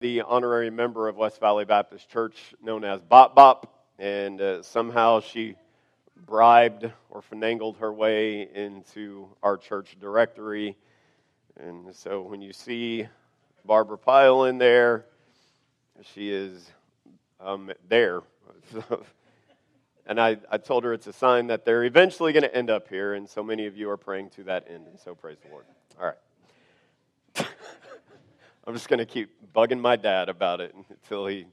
the 0.00 0.22
honorary 0.22 0.70
member 0.70 1.08
of 1.08 1.16
West 1.16 1.40
Valley 1.40 1.64
Baptist 1.64 2.10
Church 2.10 2.54
known 2.62 2.84
as 2.84 3.00
Bop 3.00 3.34
Bop, 3.34 3.72
and 3.98 4.40
uh, 4.40 4.62
somehow 4.62 5.20
she 5.20 5.56
bribed 6.26 6.90
or 7.08 7.22
finagled 7.22 7.78
her 7.78 7.92
way 7.92 8.48
into 8.54 9.28
our 9.42 9.56
church 9.56 9.96
directory. 9.98 10.76
And 11.58 11.94
so 11.94 12.22
when 12.22 12.42
you 12.42 12.52
see 12.52 13.06
Barbara 13.64 13.96
Pyle 13.96 14.44
in 14.44 14.58
there, 14.58 15.06
she 16.14 16.30
is 16.30 16.70
um, 17.40 17.72
there. 17.88 18.22
and 20.06 20.20
I, 20.20 20.36
I 20.50 20.58
told 20.58 20.84
her 20.84 20.92
it's 20.92 21.06
a 21.06 21.12
sign 21.12 21.46
that 21.46 21.64
they're 21.64 21.84
eventually 21.84 22.32
going 22.32 22.42
to 22.42 22.54
end 22.54 22.68
up 22.68 22.88
here, 22.88 23.14
and 23.14 23.28
so 23.28 23.42
many 23.42 23.66
of 23.66 23.76
you 23.76 23.88
are 23.88 23.96
praying 23.96 24.30
to 24.30 24.44
that 24.44 24.66
end, 24.68 24.86
and 24.88 24.98
so 24.98 25.14
praise 25.14 25.38
the 25.42 25.50
Lord. 25.50 25.64
All 25.98 26.06
right. 26.06 26.16
I'm 28.68 28.74
just 28.74 28.88
going 28.88 28.98
to 28.98 29.06
keep 29.06 29.30
bugging 29.54 29.78
my 29.78 29.94
dad 29.94 30.28
about 30.28 30.60
it 30.60 30.74
until 30.90 31.26
he 31.26 31.46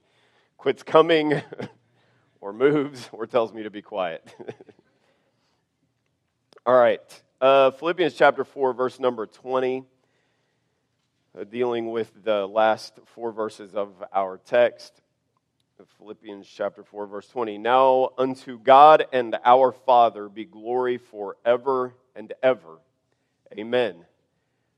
quits 0.57 0.81
coming 0.81 1.39
or 2.41 2.51
moves 2.51 3.07
or 3.11 3.27
tells 3.27 3.53
me 3.53 3.61
to 3.61 3.69
be 3.69 3.83
quiet. 3.83 4.35
All 6.65 6.73
right. 6.73 6.99
Uh, 7.39 7.69
Philippians 7.69 8.15
chapter 8.15 8.43
4, 8.43 8.73
verse 8.73 8.99
number 8.99 9.27
20, 9.27 9.83
uh, 11.39 11.43
dealing 11.43 11.91
with 11.91 12.11
the 12.23 12.47
last 12.47 12.99
four 13.13 13.31
verses 13.31 13.75
of 13.75 13.91
our 14.11 14.39
text. 14.39 14.99
Philippians 15.99 16.47
chapter 16.47 16.83
4, 16.83 17.05
verse 17.05 17.27
20. 17.27 17.59
Now 17.59 18.09
unto 18.17 18.57
God 18.57 19.05
and 19.13 19.37
our 19.45 19.71
Father 19.71 20.29
be 20.29 20.45
glory 20.45 20.97
forever 20.97 21.93
and 22.15 22.33
ever. 22.41 22.79
Amen. 23.55 24.03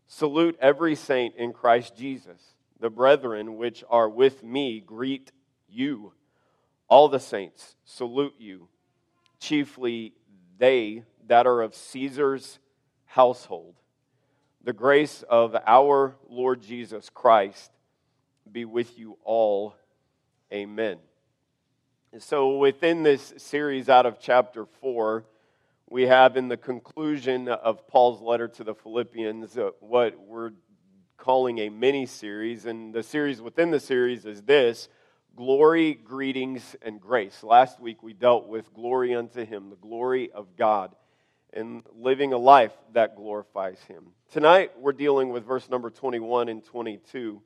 Salute 0.08 0.58
every 0.62 0.96
saint 0.96 1.36
in 1.36 1.54
Christ 1.54 1.96
Jesus. 1.96 2.56
The 2.80 2.90
brethren 2.90 3.58
which 3.58 3.84
are 3.90 4.10
with 4.10 4.44
me 4.44 4.80
greet 4.80 5.32
you. 5.68 6.14
All 6.88 7.10
the 7.10 7.20
saints 7.20 7.76
salute 7.86 8.36
you, 8.38 8.68
chiefly 9.40 10.14
they 10.58 11.04
that 11.28 11.48
are 11.48 11.62
of 11.62 11.74
Caesar's 11.74 12.60
household. 13.06 13.76
The 14.64 14.74
grace 14.74 15.24
of 15.30 15.56
our 15.66 16.16
Lord 16.30 16.62
Jesus 16.62 17.10
Christ 17.10 17.72
be 18.52 18.66
with 18.66 18.98
you 18.98 19.18
all. 19.24 19.76
Amen. 20.52 20.98
So, 22.20 22.58
within 22.58 23.04
this 23.04 23.34
series 23.38 23.90
out 23.90 24.06
of 24.06 24.20
chapter 24.20 24.66
4, 24.82 25.26
we 25.90 26.04
have 26.04 26.36
in 26.36 26.48
the 26.48 26.58
conclusion 26.58 27.48
of 27.48 27.88
Paul's 27.88 28.22
letter 28.22 28.48
to 28.48 28.64
the 28.64 28.74
Philippians 28.74 29.58
uh, 29.58 29.70
what 29.80 30.20
we're 30.20 30.52
calling 31.18 31.60
a 31.60 31.70
mini 31.70 32.06
series. 32.08 32.66
And 32.66 32.94
the 32.94 33.04
series 33.04 33.40
within 33.40 33.72
the 33.72 33.80
series 33.80 34.26
is 34.26 34.42
this 34.42 34.90
Glory, 35.36 35.94
Greetings, 35.94 36.76
and 36.82 37.00
Grace. 37.00 37.44
Last 37.44 37.80
week 37.80 38.02
we 38.02 38.14
dealt 38.14 38.48
with 38.48 38.74
glory 38.74 39.14
unto 39.14 39.46
Him, 39.46 39.70
the 39.70 39.76
glory 39.76 40.32
of 40.32 40.56
God, 40.58 40.96
and 41.54 41.84
living 41.96 42.34
a 42.34 42.38
life 42.38 42.74
that 42.94 43.16
glorifies 43.16 43.80
Him. 43.88 44.08
Tonight 44.32 44.72
we're 44.80 44.94
dealing 44.94 45.30
with 45.30 45.46
verse 45.46 45.70
number 45.70 45.92
21 45.92 46.50
and 46.50 46.64
22. 46.64 47.42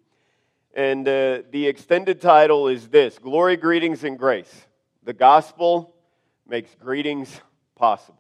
And 0.76 1.06
uh, 1.08 1.42
the 1.52 1.67
extended 1.67 2.22
title 2.22 2.70
is 2.70 2.88
this 2.88 3.20
Glory, 3.20 3.58
Greetings, 3.58 4.06
and 4.06 4.17
Grace. 4.17 4.66
The 5.04 5.14
gospel 5.14 5.94
makes 6.48 6.73
greetings 6.76 7.42
possible. 7.76 8.19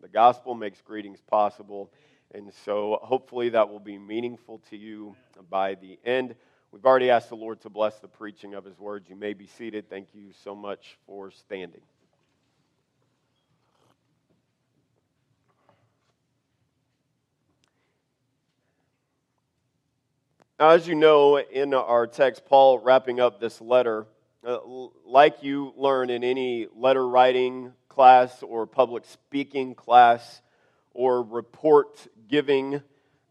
The 0.00 0.08
gospel 0.08 0.54
makes 0.54 0.80
greetings 0.80 1.20
possible. 1.20 1.90
And 2.34 2.52
so 2.64 2.98
hopefully 3.02 3.48
that 3.50 3.68
will 3.68 3.80
be 3.80 3.98
meaningful 3.98 4.60
to 4.70 4.76
you 4.76 5.16
by 5.50 5.74
the 5.74 5.98
end. 6.04 6.34
We've 6.72 6.86
already 6.86 7.10
asked 7.10 7.28
the 7.28 7.36
Lord 7.36 7.60
to 7.62 7.68
bless 7.68 7.98
the 7.98 8.08
preaching 8.08 8.54
of 8.54 8.64
his 8.64 8.78
words. 8.78 9.08
You 9.10 9.16
may 9.16 9.32
be 9.32 9.46
seated. 9.46 9.90
Thank 9.90 10.08
you 10.14 10.30
so 10.44 10.54
much 10.54 10.96
for 11.06 11.30
standing. 11.30 11.80
Now, 20.60 20.68
as 20.68 20.86
you 20.86 20.94
know, 20.94 21.38
in 21.38 21.74
our 21.74 22.06
text, 22.06 22.44
Paul 22.44 22.78
wrapping 22.78 23.18
up 23.18 23.40
this 23.40 23.60
letter, 23.60 24.06
uh, 24.46 24.58
like 25.06 25.42
you 25.42 25.72
learn 25.76 26.10
in 26.10 26.22
any 26.22 26.68
letter 26.76 27.08
writing 27.08 27.72
class 27.90 28.42
or 28.42 28.66
public 28.66 29.04
speaking 29.04 29.74
class 29.74 30.40
or 30.94 31.22
report 31.22 32.06
giving 32.28 32.80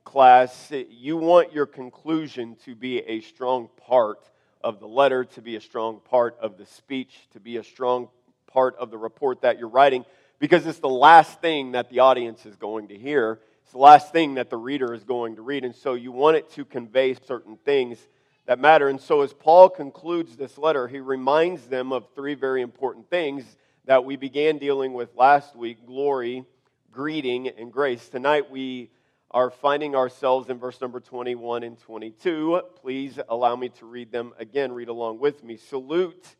class, 0.03 0.71
you 0.89 1.17
want 1.17 1.53
your 1.53 1.65
conclusion 1.65 2.55
to 2.65 2.75
be 2.75 2.99
a 2.99 3.21
strong 3.21 3.69
part 3.87 4.19
of 4.61 4.79
the 4.79 4.87
letter, 4.87 5.23
to 5.23 5.41
be 5.41 5.55
a 5.55 5.61
strong 5.61 5.99
part 6.09 6.37
of 6.39 6.57
the 6.57 6.65
speech, 6.65 7.27
to 7.31 7.39
be 7.39 7.57
a 7.57 7.63
strong 7.63 8.09
part 8.45 8.75
of 8.77 8.91
the 8.91 8.97
report 8.97 9.41
that 9.41 9.57
you're 9.57 9.69
writing, 9.69 10.05
because 10.39 10.65
it's 10.67 10.79
the 10.79 10.89
last 10.89 11.39
thing 11.41 11.71
that 11.71 11.89
the 11.89 11.99
audience 11.99 12.45
is 12.45 12.55
going 12.55 12.89
to 12.89 12.97
hear. 12.97 13.39
It's 13.63 13.71
the 13.71 13.79
last 13.79 14.11
thing 14.11 14.35
that 14.35 14.49
the 14.49 14.57
reader 14.57 14.93
is 14.93 15.03
going 15.03 15.35
to 15.37 15.41
read. 15.41 15.63
And 15.63 15.75
so 15.75 15.93
you 15.93 16.11
want 16.11 16.37
it 16.37 16.49
to 16.51 16.65
convey 16.65 17.13
certain 17.13 17.57
things 17.57 17.97
that 18.45 18.59
matter. 18.59 18.89
And 18.89 18.99
so 18.99 19.21
as 19.21 19.31
Paul 19.31 19.69
concludes 19.69 20.35
this 20.35 20.57
letter, 20.57 20.87
he 20.87 20.99
reminds 20.99 21.67
them 21.67 21.93
of 21.93 22.07
three 22.15 22.33
very 22.33 22.61
important 22.61 23.09
things 23.09 23.45
that 23.85 24.05
we 24.05 24.15
began 24.15 24.57
dealing 24.57 24.93
with 24.93 25.15
last 25.15 25.55
week 25.55 25.85
glory, 25.85 26.45
greeting, 26.91 27.47
and 27.47 27.71
grace. 27.71 28.07
Tonight 28.09 28.51
we 28.51 28.91
are 29.31 29.49
finding 29.49 29.95
ourselves 29.95 30.49
in 30.49 30.57
verse 30.57 30.81
number 30.81 30.99
21 30.99 31.63
and 31.63 31.77
22. 31.79 32.61
Please 32.81 33.19
allow 33.29 33.55
me 33.55 33.69
to 33.69 33.85
read 33.85 34.11
them 34.11 34.33
again. 34.39 34.71
Read 34.71 34.89
along 34.89 35.19
with 35.19 35.43
me. 35.43 35.57
Salute 35.57 36.35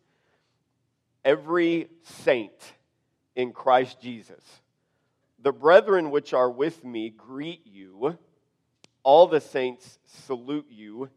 every 1.24 1.88
saint 2.04 2.74
in 3.36 3.52
Christ 3.52 4.02
Jesus. 4.02 4.44
The 5.42 5.52
brethren 5.52 6.12
which 6.12 6.34
are 6.34 6.50
with 6.50 6.84
me 6.84 7.10
greet 7.10 7.66
you. 7.66 8.18
All 9.04 9.28
the 9.28 9.40
saints 9.40 9.98
salute 10.06 10.68
you, 10.70 11.10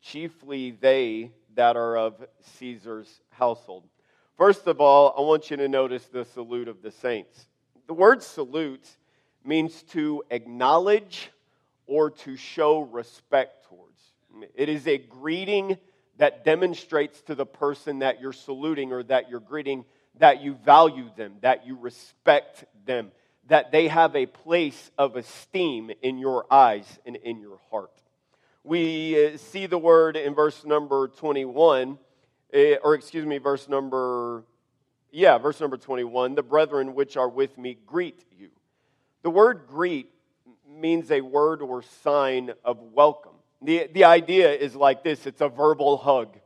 chiefly 0.00 0.72
they 0.72 1.30
that 1.54 1.76
are 1.76 1.96
of 1.96 2.24
Caesar's 2.58 3.20
household. 3.30 3.84
First 4.38 4.68
of 4.68 4.80
all, 4.80 5.12
I 5.18 5.22
want 5.22 5.50
you 5.50 5.56
to 5.56 5.66
notice 5.66 6.04
the 6.04 6.24
salute 6.24 6.68
of 6.68 6.80
the 6.80 6.92
saints. 6.92 7.48
The 7.88 7.92
word 7.92 8.22
salute 8.22 8.88
means 9.44 9.82
to 9.90 10.22
acknowledge 10.30 11.32
or 11.88 12.10
to 12.10 12.36
show 12.36 12.82
respect 12.82 13.66
towards. 13.66 14.00
It 14.54 14.68
is 14.68 14.86
a 14.86 14.96
greeting 14.96 15.76
that 16.18 16.44
demonstrates 16.44 17.20
to 17.22 17.34
the 17.34 17.46
person 17.46 17.98
that 17.98 18.20
you're 18.20 18.32
saluting 18.32 18.92
or 18.92 19.02
that 19.02 19.28
you're 19.28 19.40
greeting 19.40 19.84
that 20.18 20.40
you 20.40 20.54
value 20.54 21.10
them, 21.16 21.34
that 21.40 21.66
you 21.66 21.76
respect 21.76 22.64
them, 22.86 23.10
that 23.48 23.72
they 23.72 23.88
have 23.88 24.14
a 24.14 24.26
place 24.26 24.92
of 24.96 25.16
esteem 25.16 25.90
in 26.00 26.16
your 26.16 26.46
eyes 26.48 26.86
and 27.04 27.16
in 27.16 27.40
your 27.40 27.58
heart. 27.72 28.02
We 28.62 29.34
uh, 29.34 29.36
see 29.36 29.66
the 29.66 29.78
word 29.78 30.16
in 30.16 30.36
verse 30.36 30.64
number 30.64 31.08
21 31.08 31.90
Eh, 31.90 32.07
Eh, 32.52 32.76
or 32.82 32.94
excuse 32.94 33.26
me, 33.26 33.38
verse 33.38 33.68
number, 33.68 34.42
yeah, 35.10 35.36
verse 35.36 35.60
number 35.60 35.76
21 35.76 36.34
the 36.34 36.42
brethren 36.42 36.94
which 36.94 37.16
are 37.16 37.28
with 37.28 37.58
me 37.58 37.76
greet 37.86 38.24
you. 38.38 38.48
The 39.22 39.30
word 39.30 39.66
greet 39.68 40.10
means 40.66 41.10
a 41.10 41.20
word 41.20 41.60
or 41.60 41.82
sign 41.82 42.52
of 42.64 42.80
welcome. 42.80 43.32
The, 43.60 43.88
the 43.92 44.04
idea 44.04 44.52
is 44.52 44.74
like 44.74 45.02
this 45.02 45.26
it's 45.26 45.42
a 45.42 45.48
verbal 45.48 45.98
hug, 45.98 46.38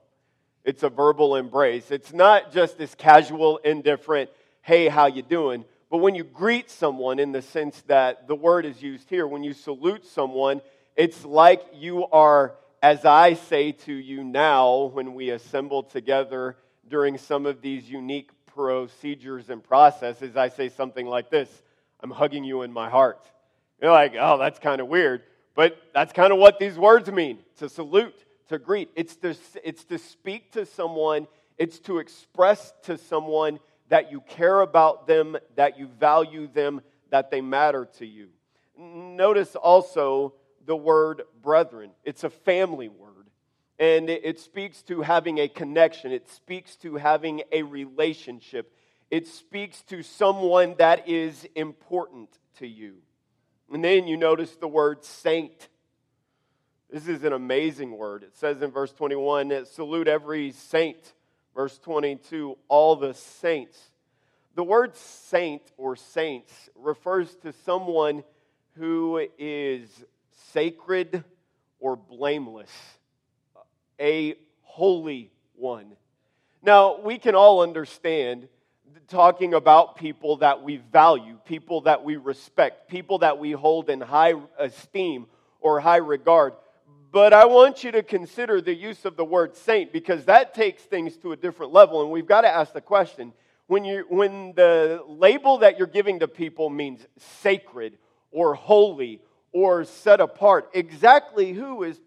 it's 0.65 0.83
a 0.83 0.89
verbal 0.89 1.37
embrace. 1.37 1.91
It's 1.91 2.13
not 2.13 2.53
just 2.53 2.79
this 2.79 2.95
casual, 2.97 3.59
indifferent, 3.59 4.31
hey, 4.63 4.89
how 4.89 5.07
you 5.07 5.23
doing? 5.23 5.65
But 5.89 5.99
when 5.99 6.15
you 6.15 6.25
greet 6.25 6.71
someone 6.71 7.19
in 7.19 7.33
the 7.33 7.43
sense 7.43 7.81
that 7.83 8.27
the 8.27 8.34
word 8.34 8.65
is 8.65 8.83
used 8.83 9.11
here, 9.11 9.27
when 9.27 9.45
you 9.45 9.53
salute 9.53 10.07
someone, 10.07 10.63
it's 10.97 11.25
like 11.25 11.63
you 11.75 12.07
are 12.07 12.55
as 12.82 13.04
I 13.04 13.34
say 13.34 13.70
to 13.70 13.93
you 13.93 14.25
now 14.25 14.87
when 14.87 15.15
we 15.15 15.30
assemble 15.30 15.84
together 15.84 16.57
during 16.89 17.16
some 17.16 17.47
of 17.47 17.62
these 17.62 17.89
unique 17.89 18.30
procedures 18.47 19.48
and 19.51 19.62
processes, 19.62 20.36
I 20.36 20.48
say 20.48 20.68
something 20.68 21.07
like 21.07 21.30
this 21.30 21.48
I'm 22.01 22.10
hugging 22.10 22.42
you 22.42 22.62
in 22.62 22.72
my 22.72 22.91
heart. 22.91 23.24
You're 23.80 23.92
like, 23.92 24.15
oh, 24.18 24.36
that's 24.36 24.59
kind 24.59 24.80
of 24.80 24.89
weird. 24.89 25.22
But 25.54 25.77
that's 25.95 26.12
kind 26.12 26.33
of 26.33 26.39
what 26.41 26.59
these 26.59 26.77
words 26.77 27.10
mean 27.10 27.39
to 27.59 27.68
salute, 27.68 28.24
to 28.48 28.59
greet. 28.59 28.91
It's 28.97 29.15
to, 29.16 29.36
it's 29.62 29.84
to 29.84 29.98
speak 29.98 30.53
to 30.53 30.66
someone, 30.66 31.28
it's 31.59 31.78
to 31.80 31.98
express 31.98 32.72
to 32.84 32.98
someone 32.98 33.60
that 33.91 34.10
you 34.10 34.21
care 34.22 34.60
about 34.60 35.07
them, 35.07 35.36
that 35.54 35.78
you 35.78 35.86
value 35.86 36.48
them, 36.48 36.80
that 37.10 37.30
they 37.30 37.41
matter 37.41 37.89
to 37.98 38.07
you. 38.07 38.28
Notice 38.77 39.54
also 39.54 40.34
the 40.66 40.76
word 40.76 41.22
brethren. 41.42 41.91
It's 42.04 42.24
a 42.24 42.30
family 42.30 42.88
word. 42.88 43.28
And 43.78 44.09
it 44.09 44.38
speaks 44.38 44.82
to 44.82 45.00
having 45.00 45.38
a 45.38 45.48
connection, 45.48 46.12
it 46.12 46.28
speaks 46.28 46.76
to 46.76 46.97
having 46.97 47.42
a 47.50 47.62
relationship, 47.62 48.72
it 49.10 49.26
speaks 49.26 49.82
to 49.84 50.03
someone 50.03 50.76
that 50.78 51.09
is 51.09 51.47
important 51.56 52.28
to 52.59 52.66
you. 52.66 52.98
And 53.72 53.82
then 53.82 54.06
you 54.06 54.16
notice 54.16 54.54
the 54.56 54.68
word 54.68 55.04
saint. 55.04 55.68
This 56.91 57.09
is 57.09 57.24
an 57.24 57.32
amazing 57.32 57.97
word. 57.97 58.22
It 58.22 58.36
says 58.36 58.60
in 58.60 58.70
verse 58.70 58.92
21 58.92 59.64
salute 59.66 60.09
every 60.09 60.53
saint. 60.53 61.14
Verse 61.54 61.78
22 61.78 62.56
all 62.68 62.97
the 62.97 63.14
saints. 63.14 63.78
The 64.54 64.64
word 64.64 64.94
saint 64.97 65.62
or 65.78 65.97
saints 65.97 66.53
refers 66.76 67.34
to 67.36 67.53
someone 67.64 68.22
who 68.76 69.26
is 69.38 69.88
sacred 70.53 71.25
or 71.81 71.97
blameless, 71.97 72.71
a 74.01 74.37
holy 74.63 75.31
one. 75.57 75.93
Now, 76.63 77.01
we 77.01 77.19
can 77.19 77.34
all 77.34 77.63
understand 77.63 78.49
talking 79.09 79.54
about 79.54 79.97
people 79.97 80.39
that 80.39 80.63
we 80.63 80.77
value, 80.77 81.39
people 81.45 81.83
that 81.83 82.04
we 82.04 82.16
respect, 82.16 82.89
people 82.89 83.19
that 83.19 83.39
we 83.39 83.53
hold 83.53 83.91
in 83.91 84.01
high 84.01 84.34
esteem 84.59 85.27
or 85.60 85.81
high 85.81 85.97
regard. 85.97 86.55
But 87.10 87.34
I 87.34 87.45
want 87.45 87.84
you 87.84 87.93
to 87.93 88.03
consider 88.03 88.60
the 88.60 88.75
use 88.75 89.05
of 89.05 89.16
the 89.16 89.25
word 89.25 89.55
saint 89.57 89.93
because 89.93 90.25
that 90.25 90.55
takes 90.55 90.83
things 90.83 91.16
to 91.19 91.33
a 91.33 91.37
different 91.37 91.72
level. 91.72 92.03
And 92.03 92.10
we've 92.10 92.27
got 92.27 92.43
to 92.43 92.48
ask 92.48 92.72
the 92.72 92.81
question 92.81 93.33
when, 93.66 93.84
you, 93.84 94.07
when 94.09 94.55
the 94.55 95.03
label 95.07 95.59
that 95.59 95.77
you're 95.78 95.87
giving 95.87 96.21
to 96.21 96.28
people 96.28 96.71
means 96.71 97.07
sacred 97.43 97.98
or 98.31 98.55
holy 98.55 99.21
or 99.53 99.84
set 99.84 100.21
apart, 100.21 100.71
exactly 100.75 101.53
who 101.53 101.83
is, 101.83 102.01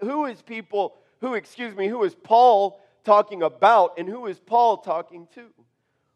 who 0.00 0.26
is 0.26 0.42
people, 0.42 0.96
who, 1.20 1.34
excuse 1.34 1.74
me, 1.74 1.88
who 1.88 2.02
is 2.04 2.14
Paul 2.14 2.80
talking 3.04 3.42
about 3.42 3.98
and 3.98 4.08
who 4.08 4.26
is 4.26 4.38
Paul 4.38 4.78
talking 4.78 5.28
to? 5.34 5.46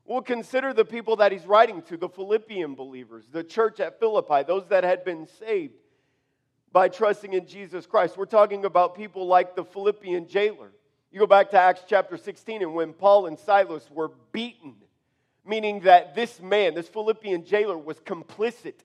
We'll 0.05 0.23
consider 0.23 0.75
the 0.75 0.85
people 0.85 1.17
that 1.17 1.33
he's 1.33 1.47
writing 1.47 1.81
to, 1.83 1.97
the 1.97 2.09
Philippian 2.09 2.75
believers, 2.75 3.25
the 3.31 3.43
church 3.43 3.81
at 3.81 3.99
Philippi, 3.99 4.43
those 4.47 4.67
that 4.69 4.85
had 4.85 5.05
been 5.05 5.27
saved 5.39 5.75
by 6.73 6.89
trusting 6.89 7.33
in 7.33 7.47
Jesus 7.47 7.87
Christ. 7.87 8.19
We're 8.19 8.27
talking 8.27 8.65
about 8.65 8.97
people 8.97 9.27
like 9.27 9.57
the 9.57 9.65
Philippian 9.65 10.29
jailer. 10.29 10.73
You 11.11 11.21
go 11.21 11.27
back 11.27 11.51
to 11.51 11.59
Acts 11.59 11.83
chapter 11.87 12.17
16, 12.17 12.61
and 12.61 12.75
when 12.75 12.93
Paul 12.93 13.27
and 13.27 13.39
Silas 13.39 13.89
were 13.91 14.11
beaten, 14.33 14.75
meaning 15.47 15.81
that 15.81 16.15
this 16.15 16.41
man, 16.41 16.75
this 16.75 16.89
Philippian 16.89 17.45
jailer, 17.45 17.79
was 17.79 17.99
complicit 18.01 18.81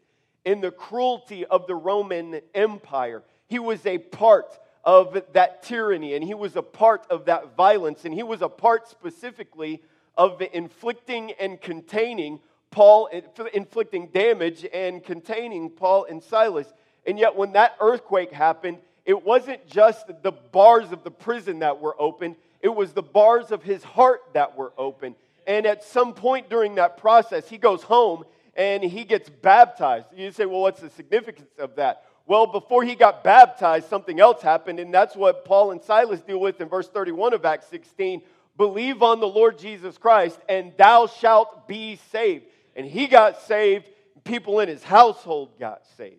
in 0.46 0.62
the 0.62 0.72
cruelty 0.72 1.46
of 1.46 1.68
the 1.68 1.76
Roman 1.76 2.42
Empire. 2.54 3.24
He 3.48 3.60
was 3.60 3.86
a 3.86 3.98
part 3.98 4.58
of 4.84 5.22
that 5.34 5.64
tyranny, 5.64 6.16
and 6.16 6.24
he 6.24 6.34
was 6.34 6.56
a 6.56 6.62
part 6.62 7.06
of 7.10 7.26
that 7.26 7.56
violence, 7.56 8.06
and 8.06 8.14
he 8.14 8.24
was 8.24 8.42
a 8.42 8.50
part 8.50 8.88
specifically 8.88 9.82
of 10.18 10.42
inflicting 10.54 11.32
and 11.34 11.60
containing 11.60 12.40
Paul, 12.72 13.10
inflicting 13.54 14.08
damage 14.08 14.66
and 14.74 15.04
containing 15.04 15.70
Paul 15.70 16.06
and 16.06 16.22
Silas. 16.22 16.68
And 17.06 17.18
yet, 17.18 17.36
when 17.36 17.54
that 17.54 17.76
earthquake 17.80 18.32
happened, 18.32 18.78
it 19.06 19.26
wasn't 19.26 19.68
just 19.68 20.08
the 20.22 20.32
bars 20.32 20.92
of 20.92 21.04
the 21.04 21.12
prison 21.12 21.60
that 21.60 21.80
were 21.80 21.96
open, 22.00 22.36
it 22.62 22.70
was 22.70 22.92
the 22.92 23.02
bars 23.02 23.52
of 23.52 23.64
his 23.64 23.84
heart 23.84 24.22
that 24.34 24.58
were 24.58 24.74
open. 24.78 25.16
And 25.48 25.66
at 25.66 25.84
some 25.84 26.14
point 26.14 26.50
during 26.50 26.76
that 26.76 26.98
process, 26.98 27.50
he 27.50 27.58
goes 27.58 27.82
home 27.82 28.24
and 28.60 28.84
he 28.84 29.06
gets 29.06 29.30
baptized. 29.30 30.08
You 30.14 30.32
say, 30.34 30.46
well, 30.46 30.60
what's 30.60 30.82
the 30.82 30.90
significance 30.90 31.48
of 31.58 31.78
that? 31.78 32.04
Well, 32.26 32.46
before 32.46 32.84
he 32.84 32.94
got 32.94 33.24
baptized, 33.24 33.88
something 33.88 34.20
else 34.20 34.42
happened, 34.42 34.82
and 34.82 34.94
that's 34.94 35.16
what 35.16 35.46
Paul 35.46 35.72
and 35.72 35.82
Silas 35.82 36.20
deal 36.20 36.42
with 36.42 36.60
in 36.60 36.68
verse 36.68 36.90
31 36.90 37.34
of 37.34 37.46
Acts 37.46 37.68
16 37.68 38.22
Believe 38.58 39.02
on 39.02 39.22
the 39.22 39.28
Lord 39.28 39.58
Jesus 39.58 39.98
Christ, 39.98 40.38
and 40.50 40.74
thou 40.78 41.08
shalt 41.08 41.70
be 41.70 41.98
saved. 42.12 42.44
And 42.76 42.86
he 42.86 43.08
got 43.08 43.42
saved, 43.44 43.86
people 44.26 44.60
in 44.60 44.68
his 44.68 44.84
household 44.84 45.58
got 45.58 45.88
saved. 45.96 46.18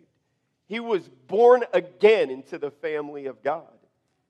He 0.65 0.79
was 0.79 1.07
born 1.27 1.63
again 1.71 2.31
into 2.31 2.57
the 2.57 2.71
family 2.71 3.27
of 3.27 3.43
God. 3.43 3.67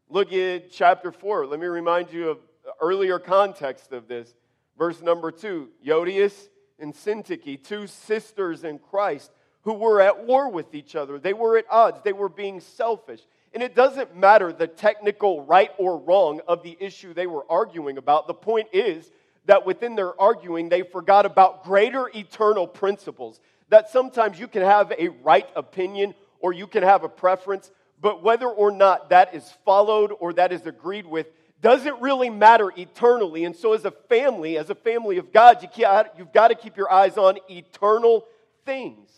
Look 0.09 0.33
at 0.33 0.69
chapter 0.71 1.13
4. 1.13 1.47
Let 1.47 1.61
me 1.61 1.67
remind 1.67 2.11
you 2.11 2.31
of 2.31 2.39
earlier 2.81 3.17
context 3.19 3.93
of 3.93 4.09
this. 4.09 4.35
Verse 4.77 5.01
number 5.01 5.31
2 5.31 5.69
Euodias 5.87 6.49
and 6.81 6.93
Syntyche, 6.93 7.63
two 7.63 7.87
sisters 7.87 8.63
in 8.63 8.79
Christ 8.79 9.31
who 9.63 9.73
were 9.73 10.01
at 10.01 10.25
war 10.25 10.49
with 10.49 10.73
each 10.73 10.95
other. 10.95 11.19
They 11.19 11.33
were 11.33 11.57
at 11.57 11.65
odds, 11.69 11.99
they 12.03 12.13
were 12.13 12.29
being 12.29 12.59
selfish. 12.59 13.21
And 13.53 13.61
it 13.61 13.75
doesn't 13.75 14.15
matter 14.15 14.53
the 14.53 14.67
technical 14.67 15.43
right 15.43 15.71
or 15.77 15.97
wrong 15.97 16.41
of 16.47 16.63
the 16.63 16.77
issue 16.79 17.13
they 17.13 17.27
were 17.27 17.45
arguing 17.49 17.97
about. 17.97 18.27
The 18.27 18.33
point 18.33 18.69
is 18.71 19.11
that 19.45 19.65
within 19.65 19.95
their 19.95 20.19
arguing, 20.19 20.69
they 20.69 20.83
forgot 20.83 21.25
about 21.25 21.63
greater 21.63 22.09
eternal 22.15 22.65
principles. 22.65 23.39
That 23.69 23.89
sometimes 23.89 24.39
you 24.39 24.47
can 24.47 24.61
have 24.61 24.91
a 24.97 25.09
right 25.09 25.49
opinion 25.55 26.13
or 26.39 26.53
you 26.53 26.65
can 26.65 26.83
have 26.83 27.03
a 27.03 27.09
preference, 27.09 27.71
but 27.99 28.23
whether 28.23 28.47
or 28.47 28.71
not 28.71 29.09
that 29.09 29.35
is 29.35 29.47
followed 29.65 30.11
or 30.19 30.33
that 30.33 30.51
is 30.51 30.65
agreed 30.65 31.05
with 31.05 31.27
doesn't 31.61 32.01
really 32.01 32.29
matter 32.29 32.71
eternally. 32.75 33.45
And 33.45 33.55
so, 33.55 33.73
as 33.73 33.85
a 33.85 33.91
family, 33.91 34.57
as 34.57 34.69
a 34.69 34.75
family 34.75 35.17
of 35.17 35.31
God, 35.31 35.61
you 35.61 35.85
have 35.85 36.33
got 36.33 36.47
to 36.49 36.55
keep 36.55 36.75
your 36.75 36.91
eyes 36.91 37.17
on 37.17 37.37
eternal 37.49 38.25
things. 38.65 39.09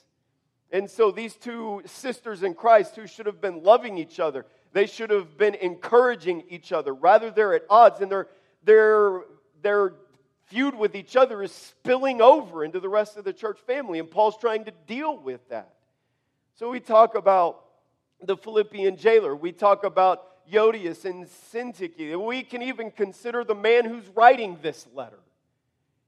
And 0.73 0.89
so 0.89 1.11
these 1.11 1.35
two 1.35 1.83
sisters 1.85 2.41
in 2.41 2.55
Christ 2.55 2.95
who 2.95 3.05
should 3.05 3.27
have 3.27 3.39
been 3.39 3.61
loving 3.61 3.99
each 3.99 4.19
other, 4.19 4.45
they 4.73 4.87
should 4.87 5.11
have 5.11 5.37
been 5.37 5.53
encouraging 5.53 6.43
each 6.49 6.71
other. 6.71 6.93
Rather, 6.93 7.29
they're 7.29 7.53
at 7.53 7.63
odds 7.69 8.01
and 8.01 8.11
their, 8.11 8.27
their, 8.63 9.21
their 9.61 9.93
feud 10.47 10.73
with 10.73 10.95
each 10.95 11.15
other 11.15 11.43
is 11.43 11.51
spilling 11.51 12.21
over 12.21 12.63
into 12.63 12.79
the 12.79 12.89
rest 12.89 13.17
of 13.17 13.23
the 13.23 13.33
church 13.33 13.59
family. 13.67 13.99
And 13.99 14.09
Paul's 14.09 14.37
trying 14.37 14.65
to 14.65 14.73
deal 14.87 15.15
with 15.15 15.47
that. 15.49 15.75
So 16.55 16.71
we 16.71 16.79
talk 16.79 17.13
about 17.13 17.63
the 18.23 18.35
Philippian 18.35 18.97
jailer. 18.97 19.35
We 19.35 19.51
talk 19.51 19.83
about 19.83 20.23
Euodias 20.51 21.05
and 21.05 21.25
Syntyche. 21.25 22.19
We 22.23 22.43
can 22.43 22.61
even 22.61 22.91
consider 22.91 23.43
the 23.43 23.55
man 23.55 23.85
who's 23.85 24.07
writing 24.09 24.57
this 24.61 24.87
letter. 24.93 25.19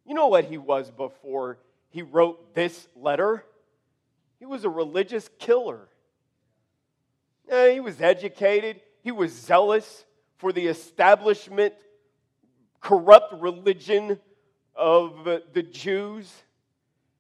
You 0.06 0.14
know 0.14 0.28
what 0.28 0.46
he 0.46 0.58
was 0.58 0.92
before 0.92 1.58
he 1.90 2.02
wrote 2.02 2.54
this 2.54 2.88
letter? 2.96 3.44
He 4.40 4.46
was 4.46 4.64
a 4.64 4.70
religious 4.70 5.30
killer. 5.40 5.88
He 7.50 7.80
was 7.80 8.02
educated, 8.02 8.82
he 9.04 9.12
was 9.12 9.32
zealous 9.32 10.04
for 10.38 10.52
the 10.52 10.66
establishment, 10.68 11.74
corrupt 12.82 13.34
religion 13.40 14.20
of 14.76 15.26
the 15.54 15.64
Jews. 15.64 16.32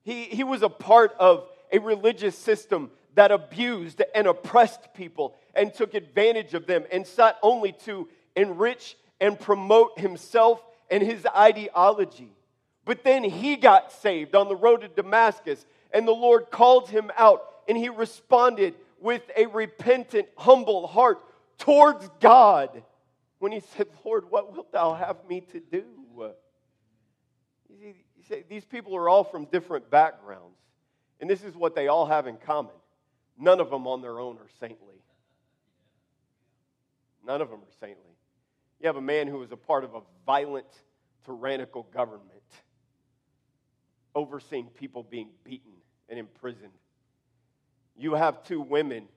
He, 0.03 0.23
he 0.23 0.43
was 0.43 0.61
a 0.61 0.69
part 0.69 1.15
of 1.19 1.47
a 1.71 1.79
religious 1.79 2.37
system 2.37 2.91
that 3.15 3.31
abused 3.31 4.01
and 4.13 4.27
oppressed 4.27 4.93
people 4.93 5.35
and 5.53 5.73
took 5.73 5.93
advantage 5.93 6.53
of 6.53 6.67
them 6.67 6.83
and 6.91 7.05
sought 7.07 7.37
only 7.41 7.71
to 7.71 8.07
enrich 8.35 8.97
and 9.19 9.39
promote 9.39 9.97
himself 9.99 10.63
and 10.91 11.01
his 11.01 11.25
ideology. 11.25 12.31
But 12.83 13.03
then 13.03 13.23
he 13.23 13.55
got 13.55 13.91
saved 13.91 14.35
on 14.35 14.47
the 14.47 14.55
road 14.55 14.81
to 14.81 14.87
Damascus 14.87 15.65
and 15.91 16.07
the 16.07 16.11
Lord 16.11 16.51
called 16.51 16.89
him 16.89 17.09
out, 17.17 17.45
and 17.69 17.77
he 17.77 17.87
responded 17.87 18.75
with 18.99 19.21
a 19.37 19.45
repentant, 19.45 20.27
humble 20.35 20.87
heart 20.87 21.19
towards 21.57 22.09
God 22.19 22.83
when 23.39 23.53
he 23.53 23.61
said, 23.61 23.87
Lord, 24.03 24.29
what 24.29 24.51
wilt 24.51 24.73
thou 24.73 24.93
have 24.93 25.17
me 25.29 25.41
to 25.53 25.61
do? 25.61 25.85
These 28.49 28.65
people 28.65 28.95
are 28.97 29.07
all 29.07 29.23
from 29.23 29.45
different 29.45 29.89
backgrounds, 29.89 30.57
and 31.21 31.29
this 31.29 31.43
is 31.43 31.55
what 31.55 31.75
they 31.75 31.87
all 31.87 32.07
have 32.07 32.27
in 32.27 32.35
common. 32.37 32.73
None 33.37 33.59
of 33.59 33.69
them 33.69 33.87
on 33.87 34.01
their 34.01 34.19
own 34.19 34.37
are 34.37 34.49
saintly. 34.59 34.95
None 37.25 37.41
of 37.41 37.49
them 37.49 37.59
are 37.59 37.75
saintly. 37.79 38.15
You 38.79 38.87
have 38.87 38.95
a 38.95 39.01
man 39.01 39.27
who 39.27 39.39
was 39.39 39.51
a 39.51 39.57
part 39.57 39.83
of 39.83 39.95
a 39.95 40.01
violent, 40.25 40.67
tyrannical 41.25 41.83
government, 41.83 42.29
overseeing 44.13 44.67
people 44.67 45.03
being 45.03 45.29
beaten 45.43 45.73
and 46.07 46.19
imprisoned. 46.19 46.71
You 47.97 48.13
have 48.13 48.43
two 48.43 48.61
women 48.61 49.07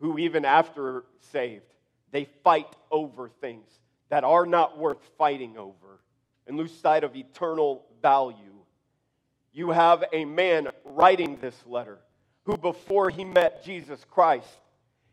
who, 0.00 0.18
even 0.18 0.44
after 0.44 1.04
saved, 1.32 1.64
they 2.10 2.28
fight 2.42 2.74
over 2.90 3.28
things 3.40 3.68
that 4.08 4.24
are 4.24 4.46
not 4.46 4.78
worth 4.78 5.02
fighting 5.18 5.56
over 5.56 6.00
and 6.46 6.56
lose 6.56 6.72
sight 6.72 7.04
of 7.04 7.16
eternal 7.16 7.84
value. 8.02 8.36
You 9.52 9.70
have 9.70 10.04
a 10.12 10.24
man 10.24 10.68
writing 10.84 11.38
this 11.40 11.56
letter 11.66 11.98
who, 12.46 12.56
before 12.56 13.10
he 13.10 13.24
met 13.24 13.64
Jesus 13.64 14.04
Christ, 14.08 14.48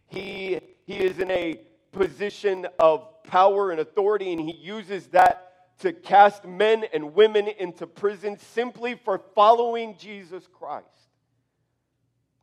he, 0.07 0.59
he 0.85 0.97
is 0.97 1.17
in 1.19 1.31
a 1.31 1.59
position 1.91 2.67
of 2.79 3.23
power 3.23 3.71
and 3.71 3.79
authority, 3.79 4.31
and 4.31 4.39
he 4.39 4.55
uses 4.55 5.07
that 5.07 5.79
to 5.79 5.91
cast 5.91 6.45
men 6.45 6.85
and 6.93 7.15
women 7.15 7.47
into 7.47 7.87
prison 7.87 8.37
simply 8.37 8.93
for 8.93 9.17
following 9.33 9.97
Jesus 9.97 10.47
Christ. 10.53 10.87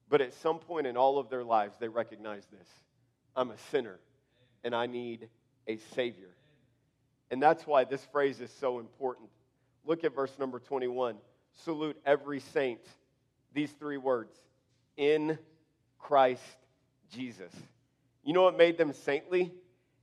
But 0.09 0.21
at 0.21 0.35
some 0.35 0.59
point 0.59 0.89
in 0.89 0.97
all 0.97 1.19
of 1.19 1.31
their 1.31 1.45
lives, 1.45 1.77
they 1.79 1.89
recognize 1.89 2.45
this 2.51 2.69
I'm 3.37 3.53
a 3.53 3.59
sinner 3.71 4.01
and 4.65 4.75
I 4.75 4.87
need 4.87 5.29
a 5.69 5.77
Savior. 5.95 6.35
And 7.31 7.41
that's 7.41 7.65
why 7.65 7.85
this 7.85 8.05
phrase 8.07 8.41
is 8.41 8.51
so 8.59 8.81
important. 8.81 9.29
Look 9.87 10.03
at 10.03 10.15
verse 10.15 10.37
number 10.37 10.59
21. 10.59 11.15
Salute 11.63 11.97
every 12.05 12.41
saint. 12.41 12.81
These 13.55 13.71
three 13.71 13.97
words 13.97 14.37
in 15.01 15.39
Christ 15.99 16.43
Jesus. 17.11 17.53
You 18.23 18.35
know 18.35 18.43
what 18.43 18.59
made 18.59 18.77
them 18.77 18.93
saintly? 18.93 19.51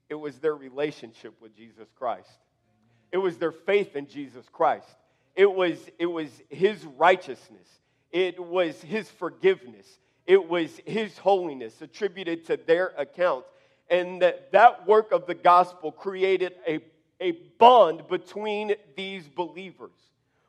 It 0.09 0.15
was 0.15 0.39
their 0.39 0.55
relationship 0.55 1.39
with 1.39 1.55
Jesus 1.55 1.87
Christ. 1.95 2.31
It 3.11 3.17
was 3.17 3.37
their 3.37 3.51
faith 3.51 3.95
in 3.95 4.07
Jesus 4.07 4.43
Christ. 4.51 4.87
It 5.35 5.53
was, 5.53 5.77
it 5.99 6.07
was 6.07 6.29
his 6.49 6.83
righteousness. 6.97 7.67
It 8.11 8.43
was 8.43 8.81
his 8.81 9.07
forgiveness. 9.07 9.85
It 10.25 10.49
was 10.49 10.71
his 10.83 11.15
holiness 11.19 11.79
attributed 11.79 12.47
to 12.47 12.57
their 12.57 12.87
account. 12.97 13.45
And 13.91 14.23
that, 14.23 14.51
that 14.53 14.87
work 14.87 15.11
of 15.11 15.27
the 15.27 15.35
gospel 15.35 15.91
created 15.91 16.53
a, 16.67 16.79
a 17.21 17.33
bond 17.59 18.07
between 18.07 18.73
these 18.95 19.27
believers. 19.27 19.91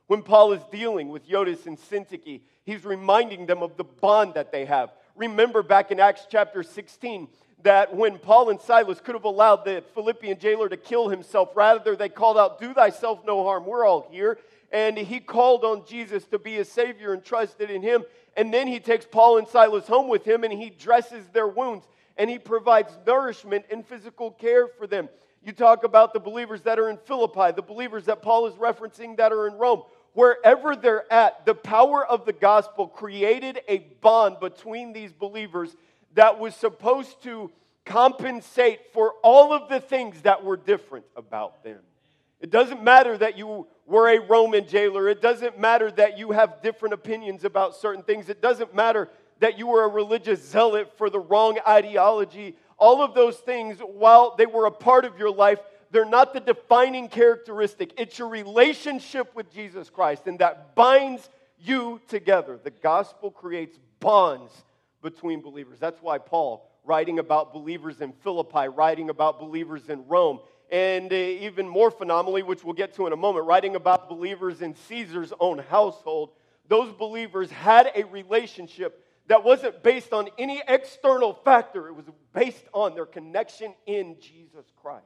When 0.09 0.23
Paul 0.23 0.53
is 0.53 0.63
dealing 0.73 1.11
with 1.11 1.29
Euodia 1.29 1.67
and 1.67 1.79
Syntyche, 1.79 2.41
he's 2.65 2.85
reminding 2.87 3.45
them 3.45 3.63
of 3.63 3.77
the 3.77 3.85
bond 3.85 4.35
that 4.35 4.51
they 4.51 4.65
have. 4.65 4.91
Remember 5.15 5.63
back 5.63 5.91
in 5.91 6.01
Acts 6.01 6.27
chapter 6.31 6.63
16 6.63 7.29
that 7.63 7.95
when 7.95 8.17
Paul 8.17 8.49
and 8.49 8.59
Silas 8.59 9.03
could 9.03 9.15
have 9.15 9.25
allowed 9.25 9.67
the 9.67 9.85
Philippian 9.93 10.39
jailer 10.39 10.71
to 10.71 10.79
kill 10.79 11.11
himself, 11.11 11.51
rather 11.55 11.95
they 11.95 12.09
called 12.09 12.39
out, 12.39 12.59
Do 12.59 12.73
thyself 12.73 13.21
no 13.27 13.45
harm, 13.45 13.67
we're 13.67 13.85
all 13.85 14.09
here. 14.11 14.39
And 14.73 14.97
he 14.97 15.21
called 15.21 15.63
on 15.63 15.85
Jesus 15.87 16.25
to 16.29 16.39
be 16.39 16.55
his 16.55 16.73
Savior 16.73 17.13
and 17.13 17.23
trusted 17.23 17.71
in 17.71 17.83
him. 17.83 18.03
And 18.35 18.53
then 18.53 18.67
he 18.67 18.81
takes 18.81 19.05
Paul 19.05 19.37
and 19.37 19.47
Silas 19.47 19.87
home 19.87 20.09
with 20.09 20.25
him 20.25 20.43
and 20.43 20.53
he 20.53 20.71
dresses 20.71 21.27
their 21.35 21.49
wounds 21.49 21.87
and 22.17 22.31
he 22.31 22.39
provides 22.39 22.97
nourishment 23.07 23.67
and 23.71 23.87
physical 23.87 24.31
care 24.31 24.69
for 24.69 24.87
them. 24.87 25.11
You 25.45 25.53
talk 25.53 25.85
about 25.85 26.13
the 26.13 26.21
believers 26.21 26.63
that 26.63 26.79
are 26.79 26.91
in 26.91 26.97
Philippi, 26.97 27.53
the 27.55 27.63
believers 27.63 28.07
that 28.07 28.23
Paul 28.23 28.47
is 28.47 28.55
referencing 28.55 29.17
that 29.19 29.33
are 29.33 29.47
in 29.47 29.55
Rome 29.55 29.83
wherever 30.15 30.75
they're 30.77 31.11
at, 31.13 31.47
the 31.47 31.55
power 31.55 32.05
of 32.05 32.25
the 32.25 32.33
gospel 32.33 32.89
created 32.89 33.61
a 33.69 33.79
bond 34.01 34.41
between 34.41 34.93
these 34.93 35.13
believers 35.13 35.77
that 36.15 36.39
was 36.39 36.55
supposed 36.55 37.23
to 37.23 37.51
compensate 37.85 38.93
for 38.93 39.15
all 39.23 39.53
of 39.53 39.69
the 39.69 39.81
things 39.81 40.21
that 40.23 40.45
were 40.45 40.57
different 40.57 41.05
about 41.17 41.63
them. 41.65 41.79
It 42.41 42.51
doesn't 42.51 42.83
matter 42.83 43.17
that 43.19 43.37
you 43.37 43.67
were 43.87 44.09
a 44.09 44.21
Roman 44.21 44.67
jailer. 44.69 45.09
It 45.09 45.23
doesn't 45.23 45.59
matter 45.59 45.91
that 45.93 46.19
you 46.19 46.31
have 46.33 46.63
different 46.63 46.95
opinions 46.95 47.45
about 47.45 47.75
certain 47.75 48.03
things. 48.03 48.29
It 48.29 48.41
doesn't 48.41 48.75
matter 48.75 49.09
that 49.41 49.59
you 49.59 49.67
were 49.67 49.85
a 49.85 49.89
religious 49.89 50.47
zealot 50.47 50.93
for 50.97 51.11
the 51.11 51.19
wrong 51.19 51.59
ideology. 51.67 52.57
All 52.77 53.03
of 53.03 53.15
those 53.15 53.37
things, 53.39 53.79
while 53.79 54.37
they 54.37 54.47
were 54.47 54.67
a 54.67 54.71
part 54.71 55.05
of 55.05 55.19
your 55.19 55.31
life, 55.31 55.59
they're 55.91 56.05
not 56.05 56.35
the 56.35 56.41
defining 56.41 57.09
characteristic. 57.09 57.95
It's 57.99 58.19
your 58.19 58.29
relationship 58.29 59.35
with 59.35 59.53
Jesus 59.53 59.91
Christ, 59.91 60.27
and 60.27 60.39
that 60.39 60.75
binds 60.75 61.29
you 61.59 62.01
together. 62.09 62.59
The 62.63 62.71
gospel 62.71 63.31
creates 63.31 63.79
bonds 64.01 64.53
between 65.03 65.41
believers. 65.41 65.79
That's 65.79 66.01
why 66.03 66.19
Paul, 66.19 66.69
writing 66.85 67.19
about 67.19 67.53
believers 67.53 68.01
in 68.01 68.13
Philippi, 68.25 68.69
writing 68.69 69.11
about 69.11 69.39
believers 69.39 69.89
in 69.89 70.07
Rome, 70.07 70.41
and 70.71 71.11
uh, 71.13 71.17
even 71.17 71.67
more 71.67 71.91
phenomenally, 71.91 72.43
which 72.43 72.63
we'll 72.63 72.75
get 72.75 72.95
to 72.95 73.07
in 73.07 73.13
a 73.13 73.17
moment, 73.17 73.47
writing 73.47 73.75
about 73.75 74.09
believers 74.09 74.61
in 74.61 74.75
Caesar's 74.89 75.33
own 75.41 75.59
household, 75.59 76.31
those 76.69 76.93
believers 76.93 77.51
had 77.51 77.91
a 77.95 78.05
relationship 78.05 79.05
that 79.29 79.45
wasn't 79.45 79.83
based 79.83 80.13
on 80.13 80.29
any 80.39 80.63
external 80.69 81.33
factor. 81.33 81.89
It 81.89 81.95
was 81.95 82.07
based 82.35 82.65
on 82.73 82.95
their 82.95 83.07
connection 83.07 83.75
in 83.87 84.17
Jesus 84.21 84.67
Christ. 84.83 85.05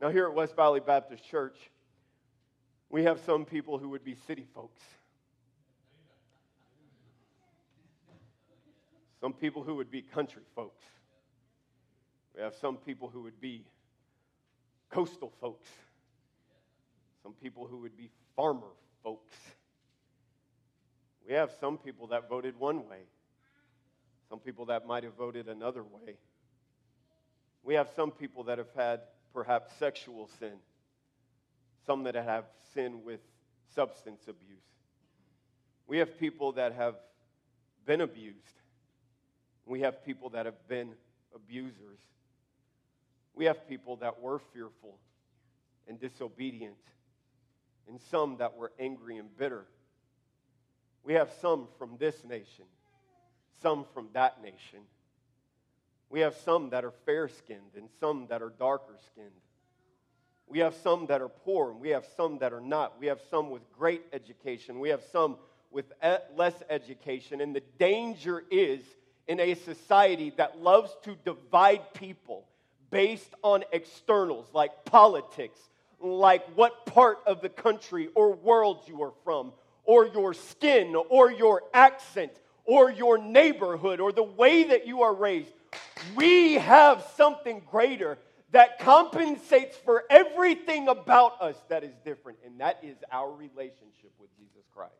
Now, 0.00 0.10
here 0.10 0.26
at 0.26 0.34
West 0.34 0.54
Valley 0.54 0.80
Baptist 0.80 1.24
Church, 1.24 1.56
we 2.90 3.04
have 3.04 3.18
some 3.20 3.44
people 3.44 3.78
who 3.78 3.88
would 3.90 4.04
be 4.04 4.14
city 4.26 4.46
folks. 4.54 4.82
Some 9.20 9.32
people 9.32 9.62
who 9.62 9.76
would 9.76 9.90
be 9.90 10.02
country 10.02 10.42
folks. 10.54 10.84
We 12.36 12.42
have 12.42 12.54
some 12.54 12.76
people 12.76 13.08
who 13.08 13.22
would 13.22 13.40
be 13.40 13.64
coastal 14.90 15.32
folks. 15.40 15.68
Some 17.22 17.32
people 17.32 17.66
who 17.66 17.78
would 17.78 17.96
be 17.96 18.10
farmer 18.36 18.68
folks. 19.02 19.32
We 21.26 21.34
have 21.34 21.50
some 21.58 21.78
people 21.78 22.08
that 22.08 22.28
voted 22.28 22.58
one 22.58 22.88
way, 22.88 23.00
some 24.28 24.38
people 24.38 24.66
that 24.66 24.86
might 24.86 25.02
have 25.02 25.14
voted 25.14 25.48
another 25.48 25.82
way. 25.82 26.18
We 27.64 27.74
have 27.74 27.88
some 27.96 28.12
people 28.12 28.44
that 28.44 28.58
have 28.58 28.72
had 28.76 29.00
perhaps 29.36 29.70
sexual 29.78 30.30
sin, 30.40 30.54
some 31.84 32.04
that 32.04 32.14
have 32.14 32.44
sin 32.72 33.04
with 33.04 33.20
substance 33.74 34.22
abuse. 34.26 34.64
We 35.86 35.98
have 35.98 36.18
people 36.18 36.52
that 36.52 36.72
have 36.72 36.94
been 37.84 38.00
abused. 38.00 38.38
We 39.66 39.80
have 39.80 40.02
people 40.06 40.30
that 40.30 40.46
have 40.46 40.66
been 40.68 40.92
abusers. 41.34 41.98
We 43.34 43.44
have 43.44 43.68
people 43.68 43.96
that 43.96 44.22
were 44.22 44.40
fearful 44.54 44.96
and 45.86 46.00
disobedient, 46.00 46.74
and 47.90 48.00
some 48.10 48.38
that 48.38 48.56
were 48.56 48.72
angry 48.80 49.18
and 49.18 49.28
bitter. 49.36 49.66
We 51.04 51.12
have 51.12 51.28
some 51.42 51.68
from 51.78 51.98
this 51.98 52.24
nation, 52.24 52.64
some 53.60 53.84
from 53.92 54.08
that 54.14 54.42
nation. 54.42 54.80
We 56.08 56.20
have 56.20 56.36
some 56.36 56.70
that 56.70 56.84
are 56.84 56.92
fair 57.04 57.28
skinned 57.28 57.74
and 57.76 57.88
some 58.00 58.26
that 58.28 58.42
are 58.42 58.52
darker 58.58 58.96
skinned. 59.12 59.30
We 60.48 60.60
have 60.60 60.74
some 60.74 61.06
that 61.06 61.20
are 61.20 61.28
poor 61.28 61.72
and 61.72 61.80
we 61.80 61.90
have 61.90 62.06
some 62.16 62.38
that 62.38 62.52
are 62.52 62.60
not. 62.60 63.00
We 63.00 63.06
have 63.06 63.20
some 63.30 63.50
with 63.50 63.62
great 63.76 64.02
education. 64.12 64.78
We 64.78 64.90
have 64.90 65.02
some 65.10 65.36
with 65.70 65.92
less 66.36 66.54
education. 66.70 67.40
And 67.40 67.54
the 67.54 67.62
danger 67.78 68.44
is 68.50 68.80
in 69.26 69.40
a 69.40 69.54
society 69.54 70.32
that 70.36 70.62
loves 70.62 70.96
to 71.02 71.16
divide 71.24 71.92
people 71.94 72.46
based 72.90 73.34
on 73.42 73.64
externals 73.72 74.46
like 74.54 74.84
politics, 74.84 75.58
like 76.00 76.46
what 76.54 76.86
part 76.86 77.18
of 77.26 77.40
the 77.40 77.48
country 77.48 78.08
or 78.14 78.32
world 78.32 78.84
you 78.86 79.02
are 79.02 79.12
from, 79.24 79.52
or 79.84 80.06
your 80.06 80.34
skin, 80.34 80.94
or 81.08 81.30
your 81.30 81.62
accent, 81.74 82.32
or 82.64 82.90
your 82.90 83.18
neighborhood, 83.18 84.00
or 84.00 84.12
the 84.12 84.22
way 84.22 84.64
that 84.64 84.86
you 84.86 85.02
are 85.02 85.14
raised. 85.14 85.52
We 86.14 86.54
have 86.54 87.06
something 87.16 87.62
greater 87.70 88.18
that 88.52 88.78
compensates 88.78 89.76
for 89.76 90.04
everything 90.08 90.88
about 90.88 91.40
us 91.40 91.56
that 91.68 91.84
is 91.84 91.94
different, 92.04 92.38
and 92.44 92.60
that 92.60 92.78
is 92.82 92.96
our 93.10 93.30
relationship 93.30 94.12
with 94.18 94.30
Jesus 94.36 94.64
Christ. 94.74 94.92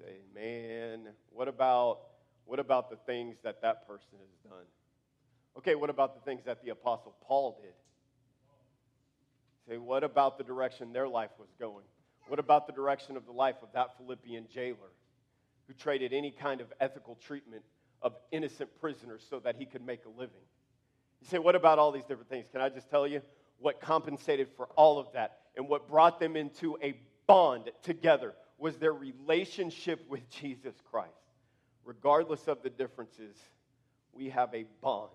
Amen. 0.00 0.16
Say, 0.16 0.16
man, 0.34 1.12
what 1.30 1.48
about 1.48 2.00
what 2.46 2.58
about 2.58 2.90
the 2.90 2.96
things 2.96 3.36
that 3.42 3.62
that 3.62 3.86
person 3.86 4.18
has 4.18 4.50
done? 4.50 4.66
Okay, 5.56 5.74
what 5.74 5.88
about 5.88 6.14
the 6.14 6.20
things 6.30 6.44
that 6.44 6.62
the 6.62 6.70
apostle 6.70 7.14
Paul 7.26 7.58
did? 7.62 7.72
Say, 9.68 9.78
what 9.78 10.04
about 10.04 10.36
the 10.36 10.44
direction 10.44 10.92
their 10.92 11.08
life 11.08 11.30
was 11.38 11.48
going? 11.58 11.84
What 12.28 12.38
about 12.38 12.66
the 12.66 12.72
direction 12.72 13.16
of 13.16 13.24
the 13.24 13.32
life 13.32 13.56
of 13.62 13.68
that 13.72 13.96
Philippian 13.96 14.46
jailer 14.52 14.92
who 15.66 15.74
traded 15.74 16.12
any 16.12 16.30
kind 16.30 16.60
of 16.60 16.72
ethical 16.80 17.14
treatment 17.14 17.62
of 18.04 18.14
innocent 18.30 18.70
prisoners 18.80 19.26
so 19.28 19.40
that 19.40 19.56
he 19.56 19.66
could 19.66 19.84
make 19.84 20.04
a 20.04 20.08
living. 20.08 20.42
You 21.20 21.26
say, 21.28 21.38
what 21.38 21.56
about 21.56 21.80
all 21.80 21.90
these 21.90 22.04
different 22.04 22.28
things? 22.28 22.46
Can 22.52 22.60
I 22.60 22.68
just 22.68 22.88
tell 22.88 23.06
you 23.06 23.22
what 23.58 23.80
compensated 23.80 24.48
for 24.56 24.66
all 24.76 24.98
of 24.98 25.06
that 25.14 25.38
and 25.56 25.68
what 25.68 25.88
brought 25.88 26.20
them 26.20 26.36
into 26.36 26.76
a 26.82 26.94
bond 27.26 27.70
together 27.82 28.34
was 28.58 28.76
their 28.76 28.92
relationship 28.92 30.04
with 30.08 30.28
Jesus 30.30 30.74
Christ. 30.90 31.10
Regardless 31.84 32.46
of 32.46 32.62
the 32.62 32.70
differences, 32.70 33.36
we 34.12 34.30
have 34.30 34.54
a 34.54 34.64
bond. 34.80 35.10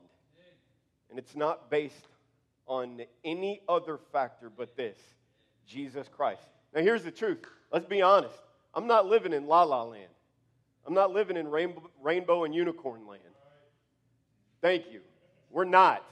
And 1.10 1.18
it's 1.18 1.36
not 1.36 1.70
based 1.70 2.08
on 2.68 3.02
any 3.24 3.62
other 3.68 4.00
factor 4.12 4.52
but 4.56 4.76
this 4.76 4.98
Jesus 5.66 6.08
Christ. 6.08 6.42
Now, 6.74 6.82
here's 6.82 7.04
the 7.04 7.12
truth. 7.12 7.40
Let's 7.72 7.86
be 7.86 8.02
honest. 8.02 8.36
I'm 8.74 8.88
not 8.88 9.08
living 9.08 9.34
in 9.34 9.48
la 9.48 9.64
la 9.64 9.84
land. 9.84 10.12
I'm 10.86 10.94
not 10.94 11.12
living 11.12 11.38
in 11.38 11.50
rainbow, 11.50 11.90
rainbow 12.02 12.44
and 12.44 12.54
unicorn 12.56 13.08
land. 13.08 13.22
Thank 14.62 14.92
you. 14.92 15.02
We're 15.52 15.66
not. 15.66 16.04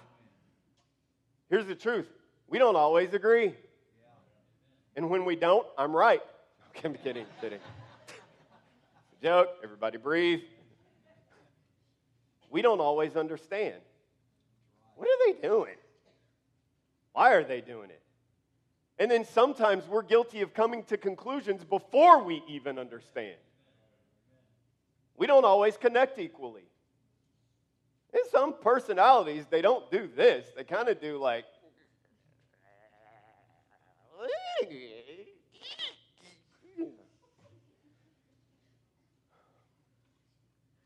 Here's 1.49 1.65
the 1.65 1.75
truth 1.75 2.07
we 2.47 2.59
don't 2.59 2.75
always 2.75 3.13
agree. 3.13 3.55
And 4.95 5.09
when 5.09 5.25
we 5.25 5.35
don't, 5.35 5.65
I'm 5.77 5.95
right. 5.95 6.21
I'm 6.83 6.95
kidding, 6.95 7.25
kidding. 7.41 7.59
Joke, 9.21 9.49
everybody 9.63 9.97
breathe. 9.97 10.41
We 12.49 12.61
don't 12.61 12.79
always 12.79 13.15
understand. 13.15 13.75
What 14.95 15.07
are 15.07 15.31
they 15.33 15.47
doing? 15.47 15.75
Why 17.13 17.33
are 17.33 17.43
they 17.43 17.61
doing 17.61 17.89
it? 17.89 18.01
And 18.99 19.11
then 19.11 19.25
sometimes 19.25 19.87
we're 19.87 20.01
guilty 20.01 20.41
of 20.41 20.53
coming 20.53 20.83
to 20.85 20.97
conclusions 20.97 21.63
before 21.63 22.23
we 22.23 22.41
even 22.47 22.79
understand. 22.79 23.35
We 25.17 25.25
don't 25.25 25.45
always 25.45 25.75
connect 25.77 26.19
equally. 26.19 26.63
In 28.13 28.21
some 28.31 28.53
personalities, 28.61 29.45
they 29.49 29.61
don't 29.61 29.89
do 29.91 30.07
this. 30.15 30.45
They 30.55 30.63
kind 30.63 30.87
of 30.87 31.01
do 31.01 31.17
like, 31.17 31.45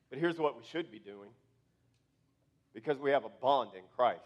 but 0.09 0.19
here's 0.19 0.39
what 0.39 0.57
we 0.57 0.63
should 0.63 0.91
be 0.91 0.99
doing 0.99 1.29
Because 2.73 2.97
we 2.97 3.11
have 3.11 3.25
a 3.25 3.29
bond 3.29 3.71
in 3.75 3.83
Christ. 3.95 4.21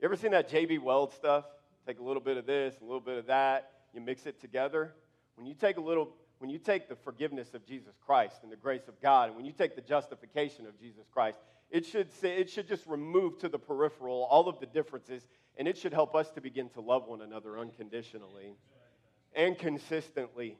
You 0.00 0.06
ever 0.06 0.16
seen 0.16 0.30
that 0.32 0.48
J.B. 0.48 0.78
Weld 0.78 1.12
stuff? 1.12 1.44
Take 1.86 1.98
a 1.98 2.02
little 2.02 2.22
bit 2.22 2.36
of 2.36 2.46
this, 2.46 2.74
a 2.80 2.84
little 2.84 3.00
bit 3.00 3.18
of 3.18 3.26
that, 3.26 3.70
you 3.92 4.00
mix 4.00 4.26
it 4.26 4.40
together. 4.40 4.94
When 5.36 5.46
you 5.46 5.54
take 5.54 5.76
a 5.76 5.80
little, 5.80 6.14
when 6.42 6.50
you 6.50 6.58
take 6.58 6.88
the 6.88 6.96
forgiveness 6.96 7.54
of 7.54 7.64
Jesus 7.64 7.94
Christ 8.04 8.40
and 8.42 8.50
the 8.50 8.56
grace 8.56 8.88
of 8.88 9.00
God, 9.00 9.28
and 9.28 9.36
when 9.36 9.44
you 9.44 9.52
take 9.52 9.76
the 9.76 9.80
justification 9.80 10.66
of 10.66 10.76
Jesus 10.80 11.04
Christ, 11.14 11.38
it 11.70 11.86
should 11.86 12.12
say, 12.14 12.36
it 12.36 12.50
should 12.50 12.66
just 12.66 12.84
remove 12.88 13.38
to 13.38 13.48
the 13.48 13.60
peripheral 13.60 14.26
all 14.28 14.48
of 14.48 14.58
the 14.58 14.66
differences, 14.66 15.28
and 15.56 15.68
it 15.68 15.78
should 15.78 15.92
help 15.92 16.16
us 16.16 16.30
to 16.32 16.40
begin 16.40 16.68
to 16.70 16.80
love 16.80 17.06
one 17.06 17.22
another 17.22 17.60
unconditionally 17.60 18.56
and 19.36 19.56
consistently 19.56 20.58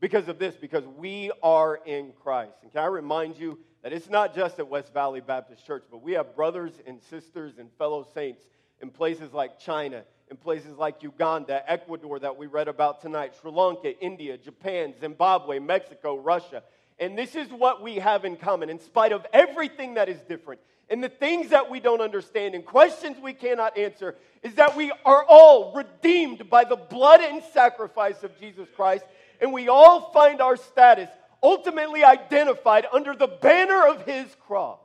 because 0.00 0.26
of 0.26 0.40
this, 0.40 0.56
because 0.56 0.84
we 0.84 1.30
are 1.44 1.78
in 1.86 2.12
Christ. 2.24 2.56
And 2.62 2.72
can 2.72 2.82
I 2.82 2.86
remind 2.86 3.38
you 3.38 3.56
that 3.84 3.92
it's 3.92 4.10
not 4.10 4.34
just 4.34 4.58
at 4.58 4.68
West 4.68 4.92
Valley 4.92 5.20
Baptist 5.20 5.64
Church, 5.64 5.84
but 5.92 6.02
we 6.02 6.12
have 6.14 6.34
brothers 6.34 6.72
and 6.88 7.00
sisters 7.02 7.52
and 7.56 7.70
fellow 7.78 8.04
saints 8.14 8.42
in 8.82 8.90
places 8.90 9.32
like 9.32 9.60
China, 9.60 10.02
in 10.30 10.36
places 10.36 10.76
like 10.76 11.02
Uganda, 11.02 11.62
Ecuador, 11.70 12.18
that 12.20 12.36
we 12.36 12.46
read 12.46 12.68
about 12.68 13.00
tonight, 13.00 13.34
Sri 13.40 13.50
Lanka, 13.50 13.98
India, 14.00 14.38
Japan, 14.38 14.94
Zimbabwe, 15.00 15.58
Mexico, 15.58 16.16
Russia. 16.16 16.62
And 16.98 17.18
this 17.18 17.34
is 17.34 17.48
what 17.48 17.82
we 17.82 17.96
have 17.96 18.24
in 18.24 18.36
common, 18.36 18.70
in 18.70 18.78
spite 18.78 19.12
of 19.12 19.26
everything 19.32 19.94
that 19.94 20.08
is 20.08 20.20
different 20.22 20.60
and 20.90 21.02
the 21.02 21.08
things 21.08 21.50
that 21.50 21.70
we 21.70 21.78
don't 21.78 22.00
understand 22.00 22.54
and 22.54 22.66
questions 22.66 23.16
we 23.22 23.32
cannot 23.32 23.78
answer, 23.78 24.16
is 24.42 24.54
that 24.56 24.76
we 24.76 24.92
are 25.04 25.24
all 25.28 25.72
redeemed 25.72 26.50
by 26.50 26.64
the 26.64 26.76
blood 26.76 27.20
and 27.20 27.42
sacrifice 27.54 28.24
of 28.24 28.38
Jesus 28.40 28.68
Christ 28.74 29.04
and 29.40 29.52
we 29.52 29.68
all 29.68 30.10
find 30.12 30.40
our 30.40 30.56
status 30.56 31.08
ultimately 31.42 32.04
identified 32.04 32.86
under 32.92 33.14
the 33.14 33.28
banner 33.28 33.86
of 33.86 34.04
his 34.04 34.26
cross. 34.46 34.80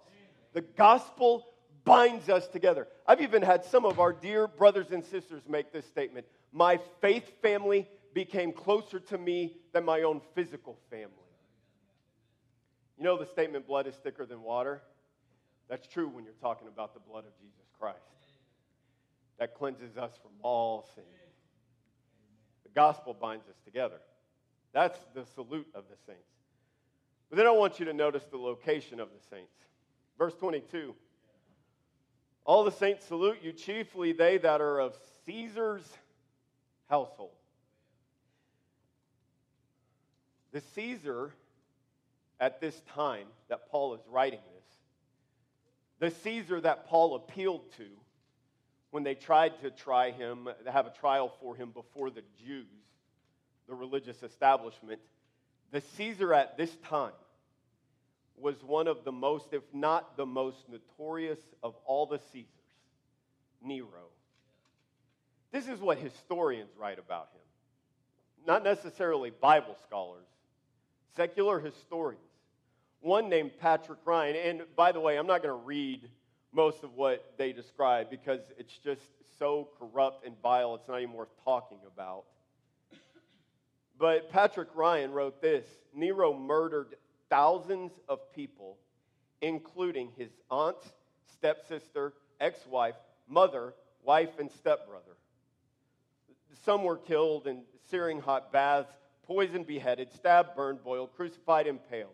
The 0.53 0.61
gospel 0.61 1.45
binds 1.85 2.29
us 2.29 2.47
together. 2.47 2.87
I've 3.07 3.21
even 3.21 3.41
had 3.41 3.63
some 3.63 3.85
of 3.85 3.99
our 3.99 4.11
dear 4.11 4.47
brothers 4.47 4.91
and 4.91 5.05
sisters 5.05 5.43
make 5.47 5.71
this 5.71 5.85
statement 5.85 6.25
My 6.51 6.79
faith 6.99 7.29
family 7.41 7.87
became 8.13 8.51
closer 8.51 8.99
to 8.99 9.17
me 9.17 9.57
than 9.73 9.85
my 9.85 10.01
own 10.01 10.21
physical 10.33 10.77
family. 10.89 11.11
You 12.97 13.03
know 13.03 13.17
the 13.17 13.25
statement, 13.25 13.67
blood 13.67 13.87
is 13.87 13.95
thicker 13.95 14.25
than 14.25 14.41
water? 14.41 14.81
That's 15.69 15.85
true 15.87 16.07
when 16.07 16.23
you're 16.23 16.33
talking 16.41 16.67
about 16.67 16.93
the 16.93 16.99
blood 17.01 17.25
of 17.25 17.37
Jesus 17.39 17.65
Christ. 17.79 17.99
That 19.37 19.53
cleanses 19.53 19.97
us 19.97 20.11
from 20.21 20.31
all 20.41 20.87
sin. 20.95 21.03
The 22.63 22.69
gospel 22.69 23.13
binds 23.13 23.47
us 23.47 23.57
together. 23.65 23.99
That's 24.73 24.97
the 25.13 25.25
salute 25.35 25.67
of 25.75 25.83
the 25.89 25.97
saints. 26.07 26.21
But 27.29 27.37
then 27.37 27.47
I 27.47 27.51
want 27.51 27.79
you 27.79 27.85
to 27.85 27.93
notice 27.93 28.23
the 28.31 28.37
location 28.37 28.99
of 28.99 29.09
the 29.09 29.35
saints. 29.35 29.51
Verse 30.17 30.33
22 30.35 30.95
All 32.45 32.63
the 32.63 32.71
saints 32.71 33.05
salute 33.05 33.39
you, 33.41 33.51
chiefly 33.51 34.13
they 34.13 34.37
that 34.37 34.61
are 34.61 34.79
of 34.79 34.95
Caesar's 35.25 35.83
household. 36.87 37.31
The 40.51 40.61
Caesar, 40.75 41.33
at 42.39 42.61
this 42.61 42.79
time 42.93 43.25
that 43.49 43.67
Paul 43.69 43.95
is 43.95 44.01
writing 44.07 44.39
this, 44.53 46.11
the 46.11 46.15
Caesar 46.21 46.61
that 46.61 46.87
Paul 46.87 47.15
appealed 47.15 47.71
to 47.77 47.87
when 48.91 49.03
they 49.03 49.15
tried 49.15 49.59
to 49.61 49.71
try 49.71 50.11
him, 50.11 50.47
have 50.71 50.85
a 50.85 50.91
trial 50.91 51.33
for 51.41 51.55
him 51.55 51.71
before 51.71 52.11
the 52.11 52.21
Jews, 52.45 52.67
the 53.67 53.73
religious 53.73 54.21
establishment, 54.21 55.01
the 55.71 55.81
Caesar 55.97 56.33
at 56.33 56.57
this 56.57 56.73
time 56.87 57.11
was 58.37 58.63
one 58.63 58.87
of 58.87 59.03
the 59.03 59.11
most, 59.11 59.53
if 59.53 59.63
not 59.73 60.17
the 60.17 60.25
most 60.25 60.69
notorious 60.69 61.39
of 61.63 61.75
all 61.85 62.05
the 62.05 62.19
Caesars, 62.31 62.49
Nero. 63.61 64.09
This 65.51 65.67
is 65.67 65.79
what 65.79 65.97
historians 65.97 66.71
write 66.77 66.99
about 66.99 67.29
him. 67.33 67.41
Not 68.45 68.63
necessarily 68.63 69.29
Bible 69.29 69.75
scholars, 69.87 70.27
secular 71.15 71.59
historians. 71.59 72.21
One 72.99 73.29
named 73.29 73.51
Patrick 73.59 73.99
Ryan, 74.05 74.35
and 74.35 74.61
by 74.75 74.91
the 74.91 74.99
way, 74.99 75.17
I'm 75.17 75.27
not 75.27 75.41
going 75.41 75.57
to 75.57 75.65
read 75.65 76.09
most 76.51 76.83
of 76.83 76.93
what 76.95 77.33
they 77.37 77.53
describe 77.53 78.09
because 78.09 78.41
it's 78.57 78.77
just 78.77 79.01
so 79.37 79.69
corrupt 79.79 80.25
and 80.25 80.35
vile, 80.41 80.75
it's 80.75 80.87
not 80.87 81.01
even 81.01 81.13
worth 81.13 81.29
talking 81.43 81.79
about. 81.85 82.23
But 83.97 84.29
Patrick 84.29 84.69
Ryan 84.75 85.11
wrote 85.11 85.41
this 85.41 85.65
Nero 85.93 86.33
murdered 86.33 86.95
thousands 87.29 87.91
of 88.07 88.31
people, 88.33 88.77
including 89.41 90.11
his 90.17 90.29
aunt, 90.49 90.77
stepsister, 91.33 92.13
ex 92.39 92.65
wife, 92.67 92.95
mother, 93.27 93.73
wife, 94.03 94.39
and 94.39 94.51
stepbrother. 94.51 95.17
Some 96.63 96.83
were 96.83 96.97
killed 96.97 97.47
in 97.47 97.63
searing 97.89 98.19
hot 98.19 98.51
baths, 98.51 98.91
poisoned, 99.23 99.67
beheaded, 99.67 100.11
stabbed, 100.13 100.55
burned, 100.55 100.83
boiled, 100.83 101.15
crucified, 101.15 101.67
impaled. 101.67 102.09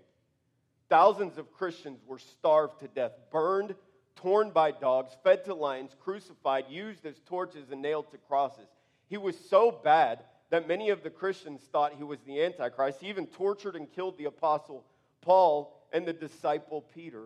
Thousands 0.89 1.37
of 1.37 1.51
Christians 1.53 1.99
were 2.05 2.19
starved 2.19 2.79
to 2.79 2.87
death, 2.87 3.13
burned, 3.31 3.75
torn 4.15 4.51
by 4.51 4.71
dogs, 4.71 5.15
fed 5.23 5.45
to 5.45 5.53
lions, 5.53 5.95
crucified, 5.99 6.65
used 6.69 7.05
as 7.05 7.19
torches, 7.25 7.71
and 7.71 7.81
nailed 7.81 8.11
to 8.11 8.17
crosses. 8.17 8.67
He 9.07 9.17
was 9.17 9.37
so 9.49 9.71
bad 9.71 10.23
that 10.49 10.67
many 10.67 10.89
of 10.89 11.01
the 11.01 11.09
Christians 11.09 11.61
thought 11.71 11.93
he 11.93 12.03
was 12.03 12.19
the 12.25 12.43
Antichrist. 12.43 12.99
He 13.01 13.07
even 13.07 13.27
tortured 13.27 13.75
and 13.75 13.91
killed 13.91 14.17
the 14.17 14.25
apostle 14.25 14.83
Paul 15.21 15.77
and 15.93 16.05
the 16.05 16.13
disciple 16.13 16.81
Peter. 16.93 17.23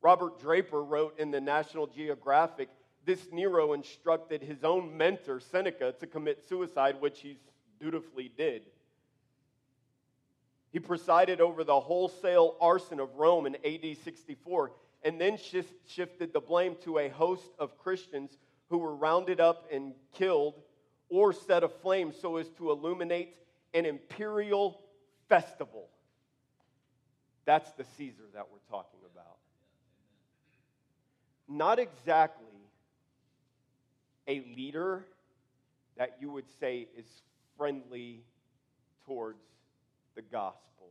Robert 0.00 0.40
Draper 0.40 0.82
wrote 0.82 1.18
in 1.18 1.30
the 1.30 1.40
National 1.40 1.86
Geographic 1.86 2.68
this 3.04 3.32
Nero 3.32 3.72
instructed 3.72 4.42
his 4.42 4.62
own 4.62 4.96
mentor, 4.96 5.40
Seneca, 5.40 5.92
to 5.98 6.06
commit 6.06 6.46
suicide, 6.48 7.00
which 7.00 7.20
he 7.20 7.38
dutifully 7.80 8.30
did. 8.36 8.62
He 10.70 10.78
presided 10.78 11.40
over 11.40 11.64
the 11.64 11.80
wholesale 11.80 12.56
arson 12.60 13.00
of 13.00 13.14
Rome 13.16 13.46
in 13.46 13.56
AD 13.56 13.96
64 14.04 14.72
and 15.04 15.20
then 15.20 15.36
shifted 15.36 16.32
the 16.32 16.40
blame 16.40 16.76
to 16.84 16.98
a 16.98 17.08
host 17.08 17.50
of 17.58 17.76
Christians 17.76 18.38
who 18.70 18.78
were 18.78 18.94
rounded 18.94 19.40
up 19.40 19.66
and 19.70 19.94
killed 20.14 20.62
or 21.08 21.32
set 21.32 21.62
aflame 21.62 22.12
so 22.12 22.36
as 22.36 22.48
to 22.50 22.70
illuminate 22.70 23.34
an 23.74 23.84
imperial 23.84 24.80
festival. 25.28 25.88
That's 27.44 27.70
the 27.72 27.84
Caesar 27.96 28.24
that 28.34 28.46
we're 28.50 28.70
talking 28.70 29.00
about. 29.12 29.38
Not 31.48 31.78
exactly 31.78 32.46
a 34.28 34.40
leader 34.56 35.04
that 35.96 36.16
you 36.20 36.30
would 36.30 36.48
say 36.60 36.88
is 36.96 37.06
friendly 37.56 38.22
towards 39.06 39.42
the 40.14 40.22
gospel. 40.22 40.90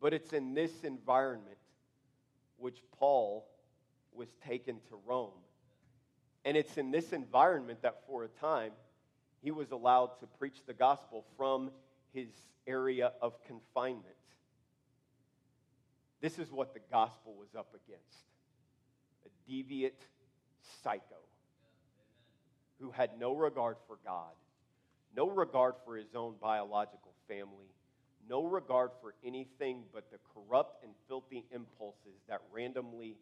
But 0.00 0.14
it's 0.14 0.32
in 0.32 0.54
this 0.54 0.84
environment 0.84 1.58
which 2.58 2.78
Paul 2.98 3.46
was 4.14 4.28
taken 4.46 4.76
to 4.88 4.98
Rome 5.04 5.30
and 6.46 6.56
it's 6.56 6.78
in 6.78 6.92
this 6.92 7.12
environment 7.12 7.82
that 7.82 8.04
for 8.06 8.22
a 8.22 8.28
time 8.28 8.70
he 9.42 9.50
was 9.50 9.72
allowed 9.72 10.18
to 10.20 10.26
preach 10.38 10.58
the 10.64 10.72
gospel 10.72 11.24
from 11.36 11.70
his 12.12 12.28
area 12.68 13.12
of 13.20 13.34
confinement. 13.44 14.15
This 16.20 16.38
is 16.38 16.50
what 16.50 16.74
the 16.74 16.80
gospel 16.90 17.34
was 17.38 17.54
up 17.56 17.74
against 17.74 18.26
a 19.24 19.50
deviant 19.50 19.92
psycho 20.82 21.20
who 22.80 22.90
had 22.90 23.10
no 23.18 23.34
regard 23.34 23.76
for 23.86 23.98
God, 24.04 24.32
no 25.16 25.28
regard 25.28 25.74
for 25.84 25.96
his 25.96 26.14
own 26.14 26.34
biological 26.40 27.12
family, 27.28 27.70
no 28.28 28.44
regard 28.44 28.90
for 29.00 29.14
anything 29.24 29.84
but 29.92 30.10
the 30.10 30.18
corrupt 30.34 30.82
and 30.84 30.92
filthy 31.08 31.44
impulses 31.52 32.20
that 32.28 32.40
randomly 32.52 33.16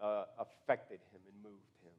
uh, 0.00 0.24
affected 0.38 1.00
him 1.12 1.20
and 1.26 1.42
moved 1.42 1.72
him. 1.82 1.92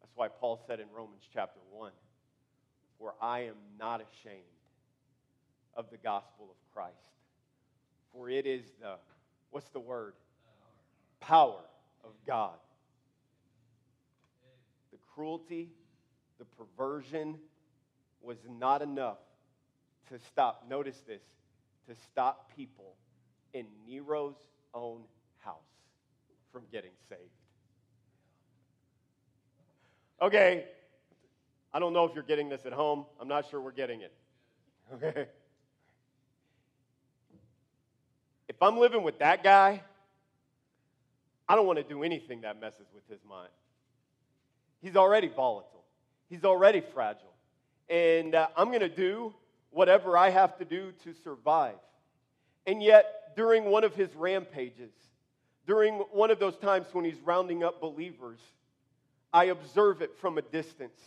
that's 0.00 0.12
why 0.14 0.28
Paul 0.28 0.62
said 0.66 0.80
in 0.80 0.86
Romans 0.94 1.22
chapter 1.32 1.60
1 1.70 1.92
For 2.98 3.14
I 3.20 3.40
am 3.40 3.56
not 3.78 4.00
ashamed 4.00 4.44
of 5.74 5.90
the 5.90 5.98
gospel 5.98 6.50
of 6.50 6.56
Christ, 6.74 6.94
for 8.12 8.28
it 8.28 8.46
is 8.46 8.64
the, 8.80 8.94
what's 9.50 9.68
the 9.70 9.80
word? 9.80 10.14
Power 11.20 11.60
of 12.04 12.10
God. 12.26 12.56
The 14.92 14.98
cruelty, 15.14 15.70
the 16.38 16.44
perversion 16.44 17.38
was 18.22 18.38
not 18.48 18.82
enough 18.82 19.18
to 20.08 20.18
stop, 20.18 20.64
notice 20.68 21.00
this, 21.06 21.22
to 21.88 21.94
stop 22.10 22.50
people 22.56 22.94
in 23.52 23.66
Nero's 23.86 24.36
own 24.74 25.02
house 25.38 25.56
from 26.52 26.62
getting 26.72 26.90
saved. 27.08 27.20
Okay, 30.22 30.64
I 31.72 31.78
don't 31.78 31.92
know 31.92 32.04
if 32.04 32.14
you're 32.14 32.24
getting 32.24 32.48
this 32.48 32.66
at 32.66 32.72
home. 32.72 33.06
I'm 33.20 33.28
not 33.28 33.48
sure 33.48 33.60
we're 33.60 33.72
getting 33.72 34.02
it. 34.02 34.12
Okay? 34.92 35.26
If 38.60 38.62
I'm 38.62 38.78
living 38.78 39.02
with 39.02 39.20
that 39.20 39.42
guy 39.42 39.82
I 41.50 41.56
don't 41.56 41.66
want 41.66 41.80
to 41.80 41.82
do 41.82 42.04
anything 42.04 42.42
that 42.42 42.60
messes 42.60 42.86
with 42.94 43.02
his 43.08 43.18
mind. 43.28 43.48
He's 44.80 44.94
already 44.94 45.26
volatile, 45.26 45.82
he's 46.28 46.44
already 46.44 46.80
fragile. 46.80 47.34
And 47.88 48.36
uh, 48.36 48.46
I'm 48.56 48.68
going 48.68 48.78
to 48.80 48.88
do 48.88 49.34
whatever 49.70 50.16
I 50.16 50.30
have 50.30 50.56
to 50.58 50.64
do 50.64 50.92
to 51.02 51.12
survive. 51.24 51.74
And 52.68 52.80
yet, 52.80 53.34
during 53.34 53.64
one 53.64 53.82
of 53.82 53.96
his 53.96 54.14
rampages, 54.14 54.92
during 55.66 55.94
one 56.12 56.30
of 56.30 56.38
those 56.38 56.56
times 56.56 56.86
when 56.92 57.04
he's 57.04 57.18
rounding 57.24 57.64
up 57.64 57.80
believers, 57.80 58.38
I 59.32 59.46
observe 59.46 60.02
it 60.02 60.16
from 60.20 60.38
a 60.38 60.42
distance. 60.42 61.00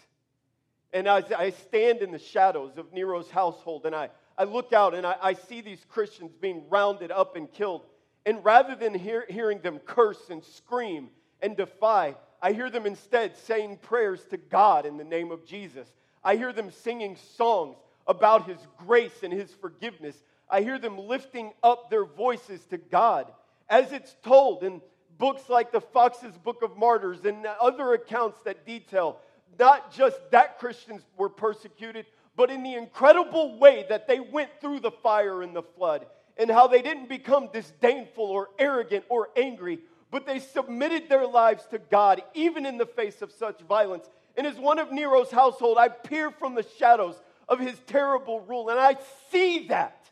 And 0.92 1.08
as 1.08 1.32
I 1.32 1.52
stand 1.52 2.00
in 2.00 2.12
the 2.12 2.20
shadows 2.20 2.78
of 2.78 2.92
Nero's 2.92 3.30
household 3.30 3.86
and 3.86 3.96
I, 3.96 4.10
I 4.38 4.46
look 4.46 4.74
out 4.74 4.93
and 4.93 5.06
I, 5.06 5.15
I 5.22 5.34
see 5.34 5.62
these 5.62 5.86
Christians 5.89 6.32
being 6.39 6.63
rounded 6.69 7.12
up 7.12 7.36
and 7.36 7.52
killed, 7.52 7.86
and 8.26 8.43
rather 8.43 8.76
than 8.76 8.93
hear, 8.93 9.26
hearing 9.30 9.60
them 9.60 9.80
curse 9.80 10.30
and 10.30 10.43
scream 10.43 11.10
and 11.41 11.58
defy, 11.58 12.15
I 12.41 12.54
hear 12.54 12.69
them 12.69 12.86
instead 12.86 13.38
saying 13.38 13.78
prayers 13.78 14.24
to 14.32 14.38
God 14.38 14.86
in 14.86 14.98
the 14.98 15.04
name 15.04 15.32
of 15.32 15.46
Jesus. 15.46 15.88
I 16.24 16.36
hear 16.36 16.54
them 16.54 16.72
singing 16.72 17.17
songs 17.38 17.78
about 18.08 18.48
His 18.48 18.60
grace 18.78 19.24
and 19.24 19.32
His 19.32 19.52
forgiveness. 19.52 20.22
I 20.50 20.62
hear 20.62 20.80
them 20.80 20.98
lifting 20.98 21.52
up 21.62 21.89
their 21.89 22.06
voices 22.06 22.65
to 22.67 22.78
God. 22.78 23.32
As 23.69 23.91
it's 23.91 24.15
told 24.24 24.63
in 24.63 24.82
books 25.17 25.50
like 25.50 25.72
the 25.72 25.82
Foxe's 25.82 26.38
Book 26.38 26.63
of 26.63 26.78
Martyrs 26.78 27.24
and 27.26 27.46
other 27.62 27.93
accounts 27.93 28.39
that 28.43 28.65
detail 28.65 29.19
not 29.60 29.91
just 29.91 30.17
that 30.32 30.60
Christians 30.60 31.02
were 31.17 31.30
persecuted, 31.30 32.06
but 32.36 32.50
in 32.50 32.63
the 32.63 32.76
incredible 32.76 33.58
way 33.60 33.86
that 33.89 34.08
they 34.08 34.19
went 34.19 34.50
through 34.60 34.80
the 34.80 34.91
fire 34.91 35.41
and 35.41 35.56
the 35.56 35.63
flood, 35.63 36.06
and 36.38 36.50
how 36.50 36.67
they 36.67 36.82
didn't 36.82 37.10
become 37.10 37.50
disdainful 37.54 38.26
or 38.26 38.50
arrogant 38.58 39.06
or 39.10 39.30
angry, 39.38 39.80
but 40.10 40.26
they 40.26 40.39
submitted 40.39 41.10
their 41.10 41.28
lives 41.28 41.65
to 41.67 41.80
God, 41.80 42.24
even 42.34 42.65
in 42.65 42.78
the 42.78 42.86
face 42.86 43.22
of 43.22 43.32
such 43.32 43.62
violence. 43.62 44.10
And 44.36 44.48
as 44.48 44.58
one 44.58 44.80
of 44.80 44.91
Nero's 44.91 45.32
household, 45.32 45.78
I 45.78 45.89
peer 45.89 46.32
from 46.32 46.56
the 46.56 46.65
shadows 46.78 47.22
of 47.48 47.60
his 47.60 47.78
terrible 47.88 48.41
rule, 48.41 48.69
and 48.69 48.80
I 48.80 48.98
see 49.32 49.67
that, 49.67 50.06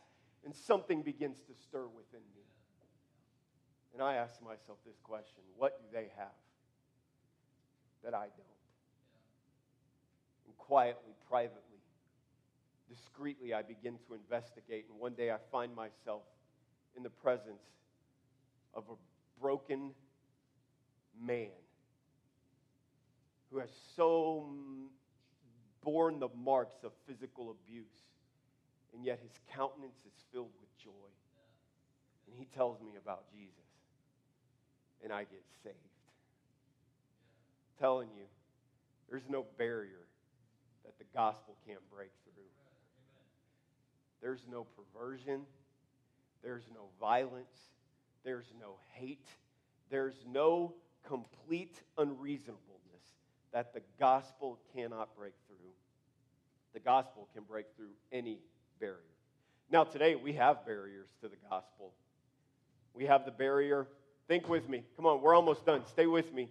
and 0.46 0.56
something 0.56 1.02
begins 1.02 1.40
to 1.40 1.54
stir 1.64 1.86
within 1.88 2.22
me. 2.36 2.42
And 3.94 4.02
I 4.02 4.16
ask 4.16 4.42
myself 4.42 4.78
this 4.86 4.98
question 5.04 5.42
what 5.58 5.80
do 5.80 5.86
they 5.92 6.08
have 6.18 6.28
that 8.04 8.14
I 8.14 8.26
don't? 8.26 8.62
And 10.48 10.58
quietly, 10.58 11.14
privately, 11.30 11.71
discreetly, 12.92 13.54
I 13.54 13.62
begin 13.62 13.98
to 14.08 14.14
investigate, 14.14 14.86
and 14.90 15.00
one 15.00 15.14
day 15.14 15.32
I 15.32 15.38
find 15.52 15.74
myself 15.76 16.24
in 16.96 17.04
the 17.04 17.10
presence 17.10 17.64
of 18.74 18.84
a 18.90 19.42
broken 19.42 19.92
man 21.26 21.48
who 23.50 23.60
has 23.60 23.70
so 23.96 24.46
borne 25.84 26.20
the 26.20 26.30
marks 26.44 26.84
of 26.84 26.92
physical 27.08 27.52
abuse, 27.52 27.86
and 28.94 29.06
yet 29.06 29.20
his 29.22 29.32
countenance 29.56 30.00
is 30.06 30.14
filled 30.32 30.52
with 30.60 30.70
joy. 30.84 31.10
And 32.28 32.36
he 32.38 32.46
tells 32.56 32.80
me 32.82 32.92
about 33.02 33.24
Jesus, 33.32 33.52
and 35.04 35.12
I 35.12 35.22
get 35.22 35.44
saved. 35.64 35.76
Telling 37.80 38.10
you, 38.16 38.26
there's 39.10 39.28
no 39.30 39.46
barrier 39.58 40.06
that 40.86 40.98
the 40.98 41.06
gospel 41.14 41.56
can't 41.66 41.82
break 41.94 42.12
through. 42.24 42.61
There's 44.22 44.46
no 44.52 44.66
perversion, 44.66 45.42
there's 46.44 46.68
no 46.74 46.90
violence, 47.00 47.72
there's 48.24 48.52
no 48.60 48.76
hate, 48.94 49.28
there's 49.90 50.26
no 50.32 50.74
complete 51.08 51.82
unreasonableness 51.98 52.62
that 53.52 53.74
the 53.74 53.82
gospel 54.00 54.60
cannot 54.76 55.16
break 55.18 55.34
through. 55.48 55.72
The 56.74 56.80
gospel 56.80 57.28
can 57.34 57.44
break 57.44 57.66
through 57.76 57.92
any 58.12 58.40
barrier. 58.80 58.98
Now, 59.70 59.84
today 59.84 60.16
we 60.16 60.34
have 60.34 60.66
barriers 60.66 61.10
to 61.22 61.28
the 61.28 61.36
gospel. 61.50 61.94
We 62.94 63.06
have 63.06 63.26
the 63.26 63.32
barrier. 63.32 63.88
Think 64.28 64.48
with 64.48 64.70
me. 64.70 64.84
Come 64.96 65.06
on, 65.06 65.22
we're 65.22 65.36
almost 65.36 65.66
done. 65.66 65.84
Stay 65.88 66.08
with 66.08 66.34
me. 66.34 66.50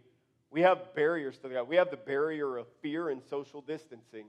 We 0.51 0.63
have 0.63 0.95
barriers 0.95 1.37
to 1.39 1.43
the 1.45 1.55
gospel. 1.55 1.69
We 1.69 1.77
have 1.77 1.91
the 1.91 1.97
barrier 1.97 2.57
of 2.57 2.67
fear 2.83 3.09
and 3.09 3.23
social 3.31 3.61
distancing. 3.61 4.27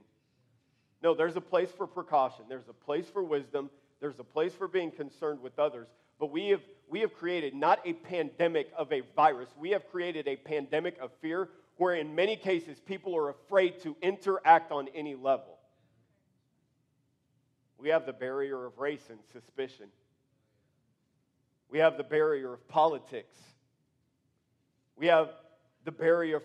No, 1.02 1.14
there's 1.14 1.36
a 1.36 1.40
place 1.40 1.70
for 1.76 1.86
precaution. 1.86 2.44
There's 2.48 2.68
a 2.68 2.72
place 2.72 3.06
for 3.08 3.22
wisdom. 3.22 3.70
There's 4.00 4.18
a 4.18 4.24
place 4.24 4.52
for 4.54 4.68
being 4.68 4.90
concerned 4.90 5.40
with 5.40 5.58
others. 5.58 5.88
But 6.18 6.30
we 6.30 6.48
have, 6.48 6.60
we 6.88 7.00
have 7.00 7.14
created 7.14 7.54
not 7.54 7.80
a 7.84 7.94
pandemic 7.94 8.70
of 8.76 8.92
a 8.92 9.02
virus, 9.16 9.48
we 9.58 9.70
have 9.70 9.88
created 9.90 10.28
a 10.28 10.36
pandemic 10.36 10.96
of 11.00 11.10
fear 11.20 11.48
where, 11.78 11.94
in 11.94 12.14
many 12.14 12.36
cases, 12.36 12.78
people 12.86 13.16
are 13.16 13.30
afraid 13.30 13.80
to 13.82 13.96
interact 14.02 14.70
on 14.70 14.88
any 14.94 15.14
level. 15.14 15.58
We 17.78 17.88
have 17.88 18.06
the 18.06 18.12
barrier 18.12 18.64
of 18.64 18.78
race 18.78 19.02
and 19.08 19.18
suspicion. 19.32 19.86
We 21.68 21.80
have 21.80 21.96
the 21.96 22.04
barrier 22.04 22.52
of 22.52 22.68
politics. 22.68 23.36
We 24.96 25.06
have 25.06 25.30
the 25.84 25.90
barrier, 25.90 26.42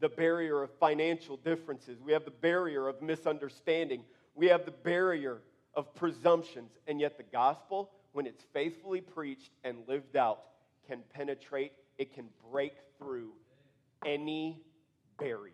the 0.00 0.08
barrier 0.08 0.62
of 0.62 0.70
financial 0.78 1.36
differences. 1.36 2.00
We 2.00 2.12
have 2.12 2.24
the 2.24 2.30
barrier 2.30 2.88
of 2.88 3.02
misunderstanding. 3.02 4.04
We 4.34 4.46
have 4.46 4.64
the 4.64 4.70
barrier 4.70 5.42
of 5.74 5.94
presumptions. 5.94 6.70
And 6.86 7.00
yet, 7.00 7.16
the 7.16 7.24
gospel, 7.24 7.90
when 8.12 8.26
it's 8.26 8.44
faithfully 8.52 9.00
preached 9.00 9.50
and 9.64 9.78
lived 9.88 10.16
out, 10.16 10.40
can 10.86 11.00
penetrate, 11.12 11.72
it 11.98 12.14
can 12.14 12.26
break 12.50 12.74
through 12.98 13.32
any 14.06 14.60
barrier. 15.18 15.52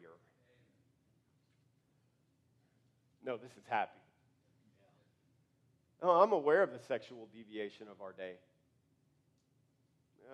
No, 3.25 3.37
this 3.37 3.53
is 3.53 3.65
happy. 3.69 3.99
Oh, 6.03 6.21
I'm 6.21 6.33
aware 6.33 6.63
of 6.63 6.73
the 6.73 6.79
sexual 6.79 7.29
deviation 7.33 7.87
of 7.89 8.03
our 8.03 8.13
day. 8.13 8.35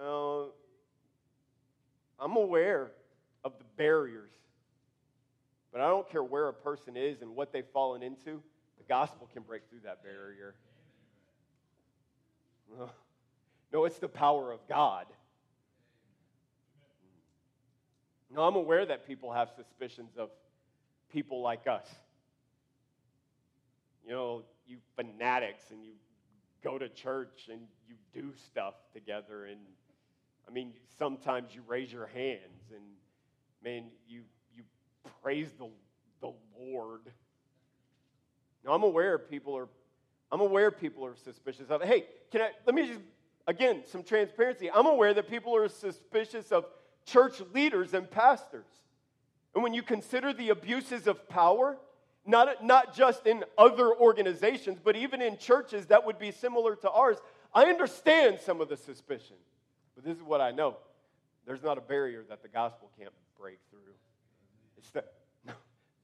No, 0.01 0.49
I'm 2.19 2.37
aware 2.37 2.91
barriers. 3.81 4.31
But 5.73 5.81
I 5.81 5.89
don't 5.89 6.07
care 6.11 6.23
where 6.23 6.49
a 6.49 6.53
person 6.53 6.99
is 6.99 7.23
and 7.23 7.35
what 7.35 7.51
they've 7.51 7.67
fallen 7.73 8.03
into, 8.03 8.43
the 8.77 8.85
gospel 8.87 9.27
can 9.33 9.43
break 9.43 9.63
through 9.71 9.81
that 9.85 10.03
barrier. 10.05 10.55
No, 13.73 13.85
it's 13.85 13.99
the 13.99 14.09
power 14.09 14.51
of 14.51 14.59
God. 14.69 15.07
No, 18.35 18.43
I'm 18.43 18.57
aware 18.57 18.85
that 18.85 19.07
people 19.07 19.33
have 19.33 19.49
suspicions 19.55 20.17
of 20.19 20.31
people 21.13 21.41
like 21.41 21.69
us. 21.69 21.87
You 24.05 24.11
know, 24.11 24.43
you 24.67 24.79
fanatics 24.97 25.71
and 25.71 25.85
you 25.85 25.93
go 26.65 26.79
to 26.79 26.89
church 26.89 27.49
and 27.49 27.61
you 27.89 27.95
do 28.13 28.33
stuff 28.45 28.75
together 28.93 29.45
and 29.45 29.61
I 30.49 30.53
mean 30.53 30.73
sometimes 30.99 31.55
you 31.55 31.63
raise 31.69 31.93
your 31.93 32.09
hands 32.09 32.73
and 32.75 32.83
man 33.63 33.85
you 34.09 34.23
you 34.55 34.63
praise 35.23 35.51
the 35.59 35.69
the 36.21 36.33
Lord. 36.59 37.01
Now 38.65 38.73
I'm 38.73 38.83
aware 38.83 39.19
people 39.19 39.57
are 39.57 39.69
I'm 40.33 40.41
aware 40.41 40.71
people 40.71 41.05
are 41.05 41.17
suspicious 41.17 41.71
of 41.71 41.83
Hey, 41.83 42.07
can 42.31 42.43
I 42.43 42.51
let 42.67 42.75
me 42.75 42.87
just 42.87 43.01
again 43.47 43.83
some 43.87 44.03
transparency. 44.03 44.71
I'm 44.71 44.87
aware 44.87 45.15
that 45.15 45.29
people 45.29 45.55
are 45.57 45.69
suspicious 45.69 46.53
of 46.53 46.67
church 47.05 47.41
leaders 47.53 47.95
and 47.95 48.11
pastors. 48.11 48.67
And 49.55 49.63
when 49.63 49.75
you 49.75 49.83
consider 49.83 50.33
the 50.33 50.51
abuses 50.51 51.07
of 51.07 51.29
power, 51.29 51.77
not, 52.25 52.65
not 52.65 52.95
just 52.95 53.27
in 53.27 53.45
other 53.59 53.93
organizations, 53.93 54.79
but 54.83 54.97
even 54.97 55.21
in 55.21 55.37
churches 55.39 55.87
that 55.87 56.07
would 56.07 56.19
be 56.19 56.31
similar 56.31 56.77
to 56.77 56.91
ours, 56.91 57.17
I 57.53 57.65
understand 57.65 58.39
some 58.41 58.61
of 58.61 58.69
the 58.69 58.77
suspicion. 58.77 59.37
But 59.97 60.05
this 60.05 60.17
is 60.17 60.23
what 60.23 60.41
I 60.41 60.51
know 60.51 60.77
there's 61.47 61.63
not 61.63 61.79
a 61.79 61.81
barrier 61.81 62.25
that 62.29 62.43
the 62.43 62.49
gospel 62.49 62.91
can't 62.97 63.11
break 63.41 63.59
through. 63.71 63.95
It's 64.77 64.91
the, 64.91 65.03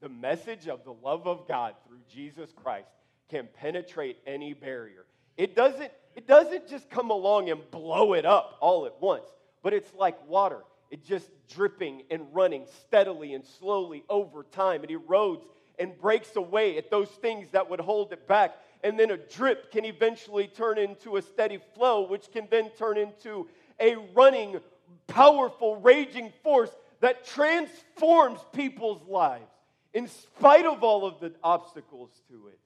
the 0.00 0.08
message 0.08 0.68
of 0.68 0.84
the 0.84 0.92
love 0.92 1.26
of 1.26 1.46
God 1.46 1.74
through 1.86 2.00
Jesus 2.10 2.50
Christ 2.52 2.88
can 3.28 3.46
penetrate 3.60 4.16
any 4.26 4.54
barrier. 4.54 5.04
It 5.36 5.54
doesn't, 5.54 5.92
it 6.14 6.26
doesn't 6.26 6.66
just 6.66 6.88
come 6.88 7.10
along 7.10 7.50
and 7.50 7.60
blow 7.70 8.14
it 8.14 8.24
up 8.24 8.56
all 8.60 8.86
at 8.86 9.02
once, 9.02 9.26
but 9.62 9.74
it's 9.74 9.92
like 9.94 10.16
water. 10.26 10.60
It's 10.90 11.06
just 11.06 11.28
dripping 11.52 12.04
and 12.10 12.22
running 12.32 12.64
steadily 12.80 13.34
and 13.34 13.44
slowly 13.44 14.02
over 14.08 14.44
time. 14.44 14.82
It 14.82 14.90
erodes 14.90 15.42
and 15.78 15.98
breaks 15.98 16.36
away 16.36 16.78
at 16.78 16.90
those 16.90 17.08
things 17.08 17.50
that 17.50 17.68
would 17.68 17.80
hold 17.80 18.14
it 18.14 18.26
back. 18.26 18.56
And 18.82 18.98
then 18.98 19.10
a 19.10 19.18
drip 19.18 19.72
can 19.72 19.84
eventually 19.84 20.46
turn 20.46 20.78
into 20.78 21.16
a 21.16 21.22
steady 21.22 21.58
flow, 21.74 22.08
which 22.08 22.30
can 22.32 22.48
then 22.50 22.70
turn 22.78 22.96
into 22.96 23.46
a 23.78 23.96
running, 24.14 24.58
powerful, 25.06 25.76
raging 25.76 26.32
force 26.42 26.70
that 27.00 27.26
transforms 27.26 28.40
people's 28.52 29.06
lives. 29.08 29.50
In 29.94 30.08
spite 30.08 30.66
of 30.66 30.82
all 30.82 31.06
of 31.06 31.20
the 31.20 31.32
obstacles 31.42 32.10
to 32.28 32.48
it, 32.48 32.58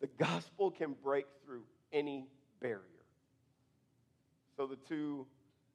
the 0.00 0.08
gospel 0.24 0.70
can 0.70 0.94
break 1.02 1.26
through 1.44 1.62
any 1.92 2.26
barrier. 2.60 2.80
So 4.56 4.66
the 4.66 4.76
two 4.88 5.26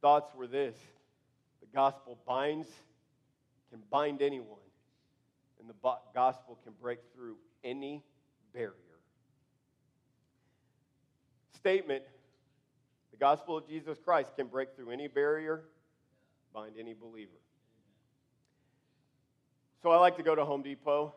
thoughts 0.01 0.33
were 0.35 0.47
this 0.47 0.75
The 1.61 1.67
gospel 1.73 2.17
binds, 2.27 2.67
can 3.71 3.81
bind 3.89 4.21
anyone, 4.21 4.57
and 5.59 5.69
the 5.69 5.75
gospel 6.13 6.57
can 6.63 6.73
break 6.81 6.99
through 7.13 7.37
any 7.63 8.03
barrier. 8.53 8.73
Statement 11.55 12.03
the 13.11 13.25
gospel 13.25 13.57
of 13.57 13.67
Jesus 13.67 13.97
Christ 14.03 14.31
can 14.37 14.47
break 14.47 14.75
through 14.77 14.91
any 14.91 15.07
barrier, 15.07 15.63
bind 16.53 16.75
any 16.79 16.93
believer. 16.93 17.31
So 19.81 19.91
I 19.91 19.97
like 19.97 20.17
to 20.17 20.23
go 20.23 20.35
to 20.35 20.43
Home 20.43 20.61
Depot 20.61 21.13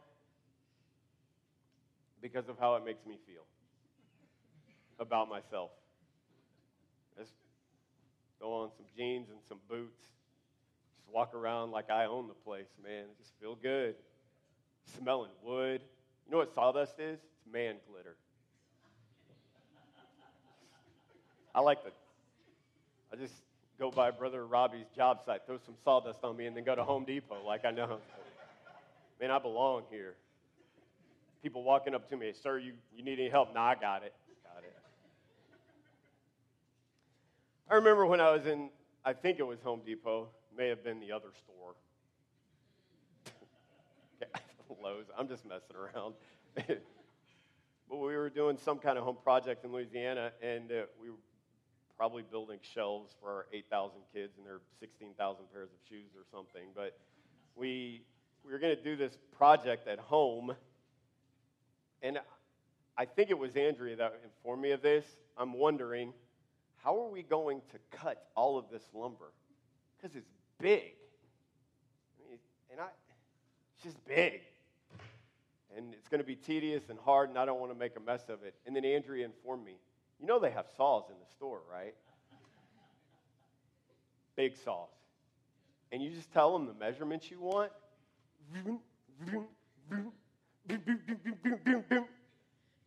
because 2.20 2.48
of 2.48 2.59
how 2.61 2.77
it 2.77 2.85
makes 2.85 3.05
me 3.05 3.18
feel 3.27 3.42
about 5.01 5.29
myself. 5.29 5.70
Just 7.18 7.33
go 8.40 8.53
on 8.62 8.70
some 8.77 8.87
jeans 8.96 9.29
and 9.31 9.38
some 9.48 9.59
boots. 9.68 9.98
Just 10.96 11.12
walk 11.12 11.35
around 11.35 11.72
like 11.72 11.90
I 11.90 12.05
own 12.05 12.29
the 12.29 12.35
place, 12.35 12.68
man. 12.85 13.07
Just 13.18 13.33
feel 13.40 13.57
good. 13.57 13.96
Smelling 14.96 15.31
wood. 15.44 15.81
You 16.27 16.33
know 16.33 16.38
what 16.38 16.55
sawdust 16.55 17.01
is? 17.01 17.18
It's 17.18 17.53
man 17.53 17.75
glitter. 17.90 18.14
I 21.53 21.61
like 21.61 21.83
the, 21.83 21.90
I 23.12 23.16
just 23.16 23.35
go 23.79 23.90
by 23.90 24.12
Brother 24.12 24.46
Robbie's 24.46 24.87
job 24.96 25.18
site, 25.27 25.40
throw 25.46 25.59
some 25.66 25.75
sawdust 25.85 26.20
on 26.22 26.37
me, 26.37 26.46
and 26.46 26.57
then 26.57 26.62
go 26.62 26.77
to 26.77 26.85
Home 26.85 27.05
Depot 27.05 27.44
like 27.44 27.64
I 27.64 27.72
know. 27.72 27.98
Man, 29.23 29.31
I 29.31 29.39
belong 29.39 29.85
here. 29.89 30.17
People 31.45 31.63
walking 31.63 31.95
up 31.95 32.09
to 32.11 32.17
me, 32.17 32.33
sir, 32.43 32.59
you, 32.59 32.73
you 32.93 33.05
need 33.05 33.21
any 33.21 33.29
help? 33.29 33.55
Nah, 33.55 33.69
I 33.69 33.75
got 33.77 34.03
it. 34.03 34.13
Got 34.43 34.65
it. 34.65 34.75
I 37.71 37.77
remember 37.77 38.05
when 38.05 38.21
I 38.21 38.33
was 38.33 38.47
in, 38.47 38.69
I 39.05 39.13
think 39.13 39.39
it 39.39 39.45
was 39.45 39.61
Home 39.61 39.83
Depot, 39.87 40.27
may 40.59 40.67
have 40.71 40.83
been 40.83 40.99
the 40.99 41.13
other 41.13 41.29
store. 41.39 41.77
Lowe's. 44.83 45.07
I'm 45.17 45.29
just 45.29 45.47
messing 45.47 45.77
around. 45.77 46.15
but 46.57 46.81
we 47.91 48.17
were 48.17 48.29
doing 48.29 48.57
some 48.57 48.81
kind 48.81 48.99
of 48.99 49.05
home 49.05 49.19
project 49.23 49.65
in 49.65 49.71
Louisiana, 49.71 50.33
and 50.43 50.73
uh, 50.73 50.83
we 51.01 51.11
were 51.11 51.17
probably 51.97 52.25
building 52.29 52.59
shelves 52.61 53.15
for 53.21 53.31
our 53.31 53.47
8,000 53.53 54.01
kids 54.13 54.33
and 54.37 54.45
their 54.45 54.59
16,000 54.81 55.45
pairs 55.53 55.69
of 55.71 55.79
shoes 55.89 56.11
or 56.17 56.25
something. 56.33 56.71
But 56.75 56.99
we, 57.55 58.03
we 58.45 58.53
were 58.53 58.59
going 58.59 58.77
to 58.77 58.83
do 58.83 58.97
this 58.97 59.17
project 59.37 59.89
at 59.89 59.99
home, 59.99 60.55
and 62.03 62.19
I 62.97 63.05
think 63.05 63.31
it 63.31 63.39
was 63.39 63.57
Andrea 63.57 63.97
that 63.97 64.21
informed 64.25 64.63
me 64.63 64.73
of 64.73 64.83
this. 64.83 65.05
I'm 65.37 65.55
wondering, 65.55 66.13
how 66.77 67.01
are 67.03 67.09
we 67.09 67.23
going 67.23 67.63
to 67.73 67.97
cut 67.97 68.27
all 68.35 68.59
of 68.59 68.67
this 68.71 68.83
lumber? 68.93 69.33
Because 69.97 70.17
it's 70.17 70.31
big. 70.59 70.95
I 72.19 72.31
mean, 72.31 72.39
and 72.71 72.81
I, 72.81 72.89
it's 73.77 73.85
just 73.85 74.05
big 74.05 74.41
and 75.77 75.95
it's 75.95 76.09
going 76.09 76.21
to 76.21 76.27
be 76.27 76.37
tedious 76.37 76.83
and 76.89 76.99
hard, 76.99 77.29
and 77.29 77.39
I 77.39 77.45
don't 77.45 77.61
want 77.61 77.73
to 77.73 77.79
make 77.79 77.97
a 77.97 78.01
mess 78.01 78.29
of 78.29 78.43
it. 78.43 78.55
And 78.67 78.75
then 78.75 78.85
Andrea 78.85 79.25
informed 79.25 79.65
me, 79.65 79.77
you 80.21 80.27
know 80.27 80.39
they 80.39 80.51
have 80.51 80.67
saws 80.77 81.05
in 81.09 81.17
the 81.19 81.31
store, 81.31 81.61
right? 81.71 81.95
Big 84.37 84.57
saws. 84.57 84.89
And 85.91 86.03
you 86.03 86.11
just 86.11 86.33
tell 86.33 86.53
them 86.53 86.67
the 86.67 86.75
measurements 86.75 87.31
you 87.31 87.41
want. 87.41 87.73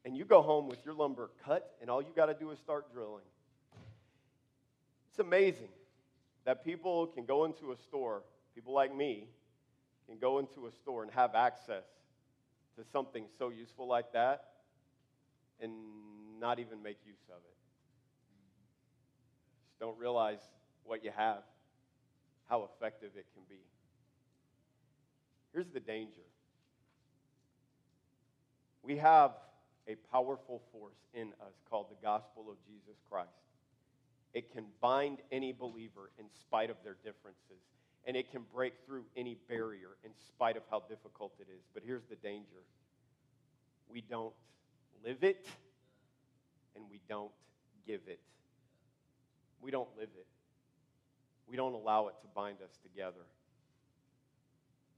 And 0.05 0.15
you 0.15 0.25
go 0.25 0.41
home 0.41 0.67
with 0.67 0.85
your 0.85 0.93
lumber 0.93 1.31
cut, 1.43 1.75
and 1.81 1.89
all 1.89 2.01
you 2.01 2.09
got 2.15 2.27
to 2.27 2.33
do 2.33 2.51
is 2.51 2.59
start 2.59 2.91
drilling. 2.93 3.23
It's 5.09 5.19
amazing 5.19 5.69
that 6.45 6.63
people 6.63 7.07
can 7.07 7.25
go 7.25 7.45
into 7.45 7.71
a 7.71 7.77
store, 7.77 8.21
people 8.53 8.73
like 8.73 8.95
me, 8.95 9.27
can 10.07 10.17
go 10.19 10.39
into 10.39 10.67
a 10.67 10.71
store 10.71 11.03
and 11.03 11.11
have 11.11 11.33
access 11.33 11.85
to 12.77 12.83
something 12.91 13.25
so 13.39 13.49
useful 13.49 13.87
like 13.87 14.13
that 14.13 14.45
and 15.59 15.71
not 16.39 16.59
even 16.59 16.83
make 16.83 16.97
use 17.05 17.23
of 17.29 17.37
it. 17.37 17.57
Just 19.67 19.79
don't 19.79 19.97
realize 19.97 20.41
what 20.83 21.03
you 21.03 21.11
have, 21.15 21.43
how 22.47 22.69
effective 22.75 23.11
it 23.15 23.25
can 23.33 23.43
be. 23.49 23.61
Here's 25.55 25.69
the 25.69 25.79
danger 25.79 26.19
we 28.83 28.97
have 28.97 29.31
a 29.87 29.95
powerful 30.11 30.61
force 30.73 30.97
in 31.13 31.29
us 31.41 31.53
called 31.69 31.85
the 31.89 32.05
gospel 32.05 32.47
of 32.49 32.57
Jesus 32.67 32.99
Christ. 33.09 33.29
It 34.33 34.51
can 34.51 34.65
bind 34.81 35.19
any 35.31 35.53
believer 35.53 36.11
in 36.19 36.25
spite 36.41 36.69
of 36.69 36.75
their 36.83 36.97
differences 37.05 37.63
and 38.05 38.17
it 38.17 38.31
can 38.33 38.41
break 38.53 38.73
through 38.85 39.05
any 39.15 39.37
barrier 39.47 39.95
in 40.03 40.11
spite 40.27 40.57
of 40.57 40.63
how 40.69 40.83
difficult 40.89 41.31
it 41.39 41.47
is. 41.49 41.63
But 41.73 41.83
here's 41.85 42.03
the 42.09 42.17
danger 42.17 42.65
we 43.89 44.01
don't 44.01 44.33
live 45.05 45.23
it, 45.23 45.47
and 46.75 46.83
we 46.91 46.99
don't 47.07 47.31
give 47.87 48.01
it. 48.07 48.19
We 49.61 49.71
don't 49.71 49.87
live 49.97 50.09
it, 50.17 50.27
we 51.47 51.55
don't 51.55 51.73
allow 51.73 52.09
it 52.09 52.15
to 52.23 52.27
bind 52.35 52.57
us 52.61 52.77
together. 52.83 53.23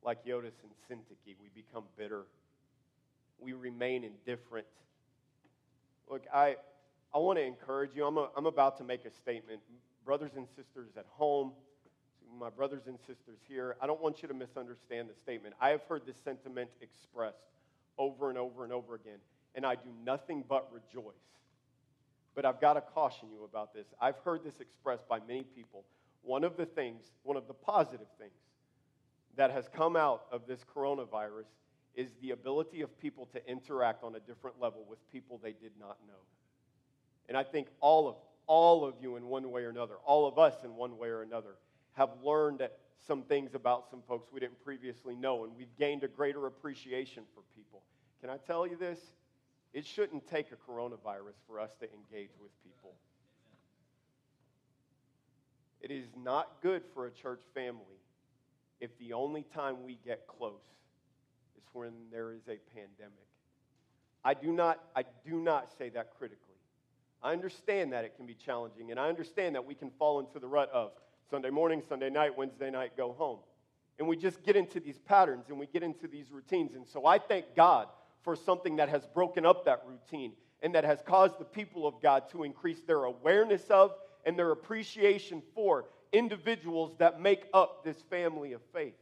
Like 0.03 0.25
Euodia 0.25 0.51
and 0.63 0.71
Syntyche, 0.89 1.35
we 1.41 1.49
become 1.53 1.83
bitter. 1.97 2.23
We 3.39 3.53
remain 3.53 4.03
indifferent. 4.03 4.67
Look, 6.09 6.23
I, 6.33 6.55
I 7.13 7.17
want 7.17 7.39
to 7.39 7.43
encourage 7.43 7.91
you. 7.95 8.05
I'm, 8.05 8.17
a, 8.17 8.29
I'm 8.35 8.45
about 8.45 8.77
to 8.77 8.83
make 8.83 9.05
a 9.05 9.11
statement. 9.11 9.59
Brothers 10.05 10.31
and 10.37 10.47
sisters 10.55 10.91
at 10.97 11.05
home, 11.09 11.51
my 12.39 12.49
brothers 12.49 12.83
and 12.87 12.97
sisters 12.99 13.39
here, 13.47 13.75
I 13.81 13.87
don't 13.87 14.01
want 14.01 14.21
you 14.21 14.27
to 14.27 14.33
misunderstand 14.33 15.09
the 15.09 15.15
statement. 15.15 15.55
I 15.59 15.69
have 15.69 15.81
heard 15.83 16.05
this 16.05 16.17
sentiment 16.23 16.69
expressed 16.81 17.37
over 17.97 18.29
and 18.29 18.37
over 18.37 18.63
and 18.63 18.71
over 18.71 18.95
again, 18.95 19.19
and 19.55 19.65
I 19.65 19.75
do 19.75 19.89
nothing 20.05 20.43
but 20.47 20.69
rejoice. 20.71 21.13
But 22.35 22.45
I've 22.45 22.61
got 22.61 22.73
to 22.73 22.81
caution 22.81 23.29
you 23.31 23.43
about 23.43 23.73
this. 23.73 23.87
I've 23.99 24.17
heard 24.19 24.43
this 24.43 24.59
expressed 24.59 25.07
by 25.07 25.19
many 25.27 25.43
people. 25.43 25.83
One 26.21 26.43
of 26.43 26.55
the 26.55 26.65
things, 26.65 27.03
one 27.23 27.37
of 27.37 27.47
the 27.47 27.53
positive 27.53 28.07
things 28.19 28.31
that 29.37 29.51
has 29.51 29.69
come 29.73 29.95
out 29.95 30.23
of 30.31 30.41
this 30.47 30.59
coronavirus 30.75 31.45
is 31.95 32.11
the 32.21 32.31
ability 32.31 32.81
of 32.81 32.99
people 32.99 33.27
to 33.33 33.49
interact 33.49 34.03
on 34.03 34.15
a 34.15 34.19
different 34.19 34.59
level 34.59 34.85
with 34.87 34.99
people 35.11 35.39
they 35.41 35.53
did 35.53 35.71
not 35.79 35.97
know. 36.07 36.19
And 37.29 37.37
I 37.37 37.43
think 37.43 37.67
all 37.79 38.07
of 38.07 38.15
all 38.47 38.85
of 38.85 38.95
you 39.01 39.17
in 39.17 39.27
one 39.27 39.51
way 39.51 39.63
or 39.63 39.69
another, 39.69 39.95
all 40.05 40.25
of 40.25 40.39
us 40.39 40.53
in 40.63 40.75
one 40.75 40.97
way 40.97 41.09
or 41.09 41.21
another, 41.21 41.55
have 41.93 42.09
learned 42.23 42.67
some 43.05 43.21
things 43.23 43.53
about 43.53 43.89
some 43.91 44.01
folks 44.07 44.31
we 44.31 44.39
didn't 44.39 44.63
previously 44.63 45.15
know, 45.15 45.43
and 45.43 45.53
we've 45.55 45.75
gained 45.77 46.03
a 46.03 46.07
greater 46.07 46.47
appreciation 46.47 47.23
for 47.35 47.41
people. 47.55 47.83
Can 48.21 48.29
I 48.29 48.37
tell 48.37 48.65
you 48.65 48.77
this? 48.77 48.99
It 49.73 49.85
shouldn't 49.85 50.27
take 50.29 50.47
a 50.51 50.71
coronavirus 50.71 51.35
for 51.45 51.59
us 51.59 51.75
to 51.81 51.87
engage 51.91 52.31
with 52.41 52.51
people. 52.63 52.93
It 55.81 55.91
is 55.91 56.07
not 56.17 56.61
good 56.61 56.83
for 56.93 57.05
a 57.05 57.11
church 57.11 57.41
family 57.53 57.96
if 58.79 58.97
the 58.99 59.13
only 59.13 59.43
time 59.53 59.83
we 59.83 59.97
get 60.05 60.27
close 60.27 60.61
is 61.57 61.63
when 61.73 61.91
there 62.11 62.31
is 62.31 62.43
a 62.47 62.57
pandemic. 62.73 63.27
I 64.23 64.33
do 64.33 64.51
not, 64.51 64.83
I 64.95 65.03
do 65.25 65.39
not 65.39 65.69
say 65.77 65.89
that 65.89 66.17
critically. 66.17 66.43
I 67.23 67.31
understand 67.31 67.93
that 67.93 68.05
it 68.05 68.15
can 68.15 68.25
be 68.25 68.35
challenging, 68.35 68.91
and 68.91 68.99
I 68.99 69.09
understand 69.09 69.55
that 69.55 69.65
we 69.65 69.73
can 69.73 69.89
fall 69.97 70.19
into 70.19 70.39
the 70.39 70.47
rut 70.47 70.69
of, 70.71 70.91
Sunday 71.29 71.49
morning, 71.49 71.81
Sunday 71.87 72.09
night, 72.09 72.37
Wednesday 72.37 72.69
night, 72.69 72.95
go 72.95 73.11
home. 73.11 73.39
And 73.99 74.07
we 74.07 74.15
just 74.15 74.43
get 74.43 74.55
into 74.55 74.79
these 74.79 74.99
patterns 74.99 75.45
and 75.49 75.59
we 75.59 75.65
get 75.65 75.83
into 75.83 76.07
these 76.07 76.31
routines. 76.31 76.75
And 76.75 76.87
so 76.87 77.05
I 77.05 77.17
thank 77.17 77.55
God 77.55 77.87
for 78.23 78.35
something 78.35 78.75
that 78.75 78.89
has 78.89 79.05
broken 79.07 79.45
up 79.45 79.65
that 79.65 79.83
routine 79.87 80.33
and 80.61 80.73
that 80.75 80.83
has 80.83 81.01
caused 81.05 81.39
the 81.39 81.45
people 81.45 81.87
of 81.87 81.95
God 82.01 82.29
to 82.31 82.43
increase 82.43 82.81
their 82.81 83.05
awareness 83.05 83.63
of 83.69 83.91
and 84.25 84.37
their 84.37 84.51
appreciation 84.51 85.41
for 85.55 85.85
individuals 86.17 86.95
that 86.97 87.21
make 87.21 87.45
up 87.53 87.83
this 87.83 87.97
family 88.09 88.53
of 88.53 88.61
faith. 88.73 88.95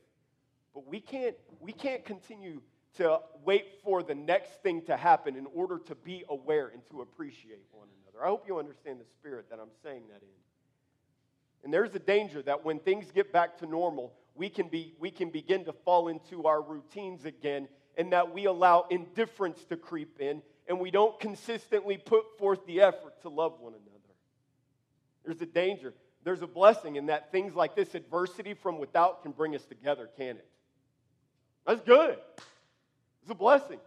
But 0.74 0.86
we 0.86 1.00
can't, 1.00 1.36
we 1.62 1.72
can't 1.72 2.04
continue 2.04 2.62
to 2.98 3.20
wait 3.46 3.66
for 3.84 4.04
the 4.04 4.16
next 4.16 4.62
thing 4.62 4.82
to 4.84 4.98
happen 4.98 5.36
in 5.38 5.48
order 5.54 5.80
to 5.80 5.96
be 5.96 6.24
aware 6.30 6.68
and 6.68 6.82
to 6.92 7.02
appreciate 7.02 7.64
one 7.72 7.88
another. 8.04 8.26
I 8.26 8.30
hope 8.30 8.46
you 8.48 8.60
understand 8.60 9.00
the 9.00 9.06
spirit 9.20 9.50
that 9.50 9.60
I'm 9.60 9.72
saying 9.82 10.04
that 10.10 10.22
in. 10.22 10.36
And 11.64 11.74
there's 11.74 11.96
a 11.96 12.00
danger 12.00 12.42
that 12.44 12.66
when 12.66 12.80
things 12.80 13.10
get 13.12 13.32
back 13.32 13.58
to 13.60 13.66
normal, 13.66 14.14
we 14.36 14.50
can, 14.50 14.68
be, 14.68 14.94
we 15.00 15.10
can 15.10 15.30
begin 15.30 15.64
to 15.66 15.74
fall 15.74 16.10
into 16.10 16.46
our 16.46 16.62
routines 16.62 17.24
again, 17.26 17.70
and 17.98 18.12
that 18.12 18.34
we 18.34 18.46
allow 18.46 18.86
indifference 18.90 19.64
to 19.66 19.78
creep 19.78 20.20
in, 20.20 20.42
and 20.68 20.80
we 20.80 20.92
don't 20.92 21.18
consistently 21.20 21.98
put 21.98 22.38
forth 22.38 22.66
the 22.68 22.82
effort 22.82 23.22
to 23.22 23.30
love 23.30 23.60
one 23.62 23.74
another. 23.74 23.92
There's 25.24 25.42
a 25.42 25.46
danger. 25.46 25.94
There's 26.26 26.42
a 26.42 26.48
blessing 26.48 26.96
in 26.96 27.06
that 27.06 27.32
things 27.32 27.56
like 27.56 27.76
this 27.76 27.94
adversity 27.94 28.56
from 28.56 28.80
without 28.80 29.22
can 29.22 29.32
bring 29.32 29.56
us 29.56 29.64
together, 29.64 30.10
can 30.18 30.38
it? 30.38 30.48
That's 31.68 31.82
good. 31.82 32.18
It's 33.22 33.32
a 33.32 33.36
blessing. 33.36 33.80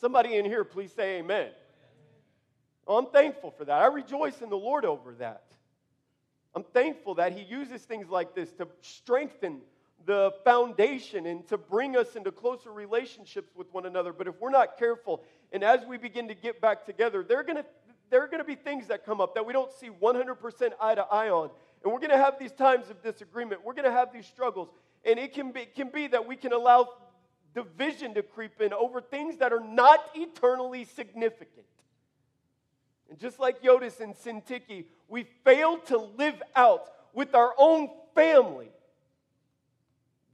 Somebody 0.00 0.34
in 0.36 0.46
here, 0.46 0.64
please 0.64 0.90
say 0.92 1.18
amen. 1.18 1.50
Oh, 2.86 2.96
I'm 2.96 3.10
thankful 3.12 3.50
for 3.50 3.66
that. 3.66 3.82
I 3.82 3.86
rejoice 3.86 4.40
in 4.40 4.48
the 4.48 4.56
Lord 4.56 4.86
over 4.86 5.14
that. 5.16 5.44
I'm 6.54 6.64
thankful 6.64 7.16
that 7.16 7.32
He 7.32 7.42
uses 7.42 7.82
things 7.82 8.08
like 8.08 8.34
this 8.34 8.50
to 8.52 8.66
strengthen 8.80 9.60
the 10.06 10.32
foundation 10.44 11.26
and 11.26 11.46
to 11.48 11.58
bring 11.58 11.98
us 11.98 12.16
into 12.16 12.32
closer 12.32 12.72
relationships 12.72 13.54
with 13.54 13.70
one 13.74 13.84
another. 13.84 14.14
But 14.14 14.26
if 14.26 14.40
we're 14.40 14.48
not 14.48 14.78
careful, 14.78 15.22
and 15.52 15.62
as 15.62 15.84
we 15.84 15.98
begin 15.98 16.28
to 16.28 16.34
get 16.34 16.62
back 16.62 16.86
together, 16.86 17.22
they're 17.22 17.42
going 17.42 17.56
to 17.56 17.66
there 18.10 18.22
are 18.22 18.26
going 18.26 18.40
to 18.40 18.44
be 18.44 18.54
things 18.54 18.88
that 18.88 19.04
come 19.04 19.20
up 19.20 19.34
that 19.34 19.44
we 19.44 19.52
don't 19.52 19.72
see 19.72 19.88
100% 19.88 20.70
eye 20.80 20.94
to 20.94 21.02
eye 21.02 21.30
on. 21.30 21.50
And 21.82 21.92
we're 21.92 22.00
going 22.00 22.10
to 22.10 22.18
have 22.18 22.38
these 22.38 22.52
times 22.52 22.90
of 22.90 23.02
disagreement. 23.02 23.64
We're 23.64 23.74
going 23.74 23.84
to 23.84 23.90
have 23.90 24.12
these 24.12 24.26
struggles. 24.26 24.68
And 25.04 25.18
it 25.18 25.32
can 25.32 25.52
be, 25.52 25.60
it 25.60 25.74
can 25.74 25.90
be 25.90 26.06
that 26.08 26.26
we 26.26 26.36
can 26.36 26.52
allow 26.52 26.88
division 27.54 28.14
to 28.14 28.22
creep 28.22 28.60
in 28.60 28.72
over 28.72 29.00
things 29.00 29.38
that 29.38 29.52
are 29.52 29.60
not 29.64 30.00
eternally 30.14 30.84
significant. 30.84 31.66
And 33.08 33.18
just 33.18 33.38
like 33.38 33.62
Euodia 33.62 33.98
and 34.00 34.14
Syntyche, 34.14 34.84
we 35.08 35.26
fail 35.44 35.78
to 35.86 35.98
live 35.98 36.40
out 36.54 36.84
with 37.14 37.34
our 37.34 37.54
own 37.58 37.88
family 38.14 38.68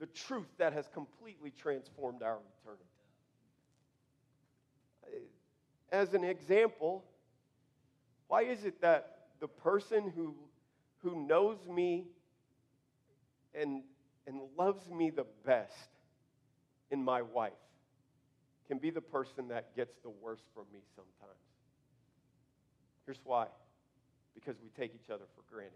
the 0.01 0.07
truth 0.07 0.49
that 0.59 0.73
has 0.73 0.89
completely 0.93 1.51
transformed 1.51 2.23
our 2.23 2.39
eternity. 2.63 2.85
As 5.93 6.13
an 6.13 6.25
example, 6.25 7.05
why 8.29 8.43
is 8.43 8.65
it 8.65 8.81
that 8.81 9.19
the 9.41 9.49
person 9.49 10.13
who, 10.15 10.35
who 11.03 11.27
knows 11.27 11.59
me 11.69 12.07
and, 13.55 13.83
and 14.27 14.41
loves 14.59 14.91
me 14.91 15.11
the 15.11 15.27
best 15.45 15.89
in 16.91 17.03
my 17.05 17.23
wife 17.23 17.53
can 18.67 18.79
be 18.79 18.91
the 18.91 19.01
person 19.01 19.49
that 19.49 19.77
gets 19.77 19.95
the 20.03 20.11
worst 20.11 20.45
from 20.55 20.65
me 20.73 20.81
sometimes? 20.97 21.39
Here's 23.07 23.21
why 23.25 23.47
because 24.35 24.57
we 24.61 24.69
take 24.77 24.95
each 24.95 25.11
other 25.11 25.25
for 25.35 25.43
granted. 25.53 25.73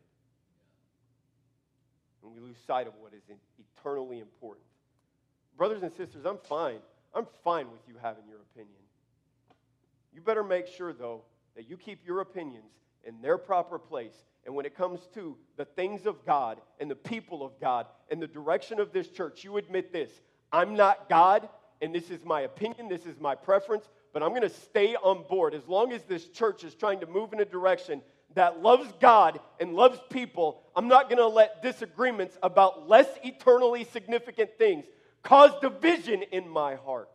And 2.23 2.33
we 2.33 2.41
lose 2.41 2.57
sight 2.67 2.87
of 2.87 2.95
what 3.01 3.13
is 3.15 3.23
eternally 3.79 4.19
important. 4.21 4.67
Brothers 5.57 5.83
and 5.83 5.93
sisters, 5.93 6.25
I'm 6.25 6.39
fine. 6.49 6.81
I'm 7.15 7.27
fine 7.45 7.71
with 7.71 7.81
you 7.89 7.95
having 8.03 8.25
your 8.29 8.41
opinion. 8.53 8.75
You 10.13 10.21
better 10.21 10.43
make 10.43 10.67
sure, 10.67 10.93
though, 10.93 11.23
that 11.59 11.69
you 11.69 11.77
keep 11.77 12.07
your 12.07 12.21
opinions 12.21 12.71
in 13.03 13.21
their 13.21 13.37
proper 13.37 13.81
place. 13.81 14.15
And 14.47 14.55
when 14.55 14.65
it 14.65 14.77
comes 14.77 15.01
to 15.15 15.37
the 15.57 15.65
things 15.65 16.07
of 16.07 16.25
God 16.25 16.61
and 16.79 16.89
the 16.89 16.95
people 16.95 17.43
of 17.43 17.61
God 17.61 17.87
and 18.13 18.23
the 18.23 18.29
direction 18.29 18.79
of 18.79 18.93
this 18.93 19.09
church, 19.09 19.43
you 19.43 19.57
admit 19.57 19.93
this 19.93 20.09
I'm 20.53 20.77
not 20.77 21.09
God, 21.09 21.49
and 21.83 21.93
this 21.93 22.11
is 22.11 22.25
my 22.25 22.43
opinion, 22.43 22.89
this 22.89 23.07
is 23.07 23.19
my 23.19 23.35
preference, 23.35 23.89
but 24.13 24.23
I'm 24.23 24.29
going 24.29 24.43
to 24.43 24.49
stay 24.49 24.95
on 24.95 25.25
board 25.29 25.53
as 25.53 25.67
long 25.67 25.93
as 25.93 26.05
this 26.05 26.29
church 26.29 26.63
is 26.63 26.77
trying 26.77 27.01
to 27.01 27.07
move 27.07 27.33
in 27.33 27.41
a 27.41 27.45
direction 27.45 28.03
that 28.37 28.63
loves 28.63 28.89
God 29.01 29.41
and 29.59 29.75
loves 29.75 29.99
people. 30.11 30.63
I'm 30.77 30.87
not 30.87 31.09
going 31.09 31.19
to 31.19 31.27
let 31.27 31.61
disagreements 31.61 32.39
about 32.41 32.89
less 32.89 33.09
eternally 33.25 33.83
significant 33.83 34.51
things 34.59 34.85
cause 35.25 35.51
division 35.61 36.23
in 36.31 36.49
my 36.49 36.77
heart. 36.77 37.09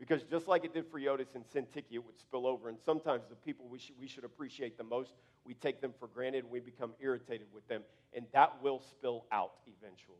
Because 0.00 0.22
just 0.24 0.48
like 0.48 0.64
it 0.64 0.72
did 0.72 0.86
for 0.86 0.98
Euodia 0.98 1.26
and 1.34 1.44
Syntyche, 1.44 1.84
it 1.90 2.04
would 2.04 2.18
spill 2.18 2.46
over. 2.46 2.70
And 2.70 2.78
sometimes 2.84 3.24
the 3.28 3.36
people 3.36 3.66
we 3.68 3.78
should, 3.78 3.94
we 4.00 4.08
should 4.08 4.24
appreciate 4.24 4.78
the 4.78 4.82
most, 4.82 5.12
we 5.44 5.52
take 5.52 5.82
them 5.82 5.92
for 6.00 6.08
granted 6.08 6.44
and 6.44 6.50
we 6.50 6.58
become 6.58 6.92
irritated 7.00 7.46
with 7.54 7.68
them. 7.68 7.82
And 8.14 8.24
that 8.32 8.62
will 8.62 8.80
spill 8.80 9.26
out 9.30 9.52
eventually. 9.66 10.16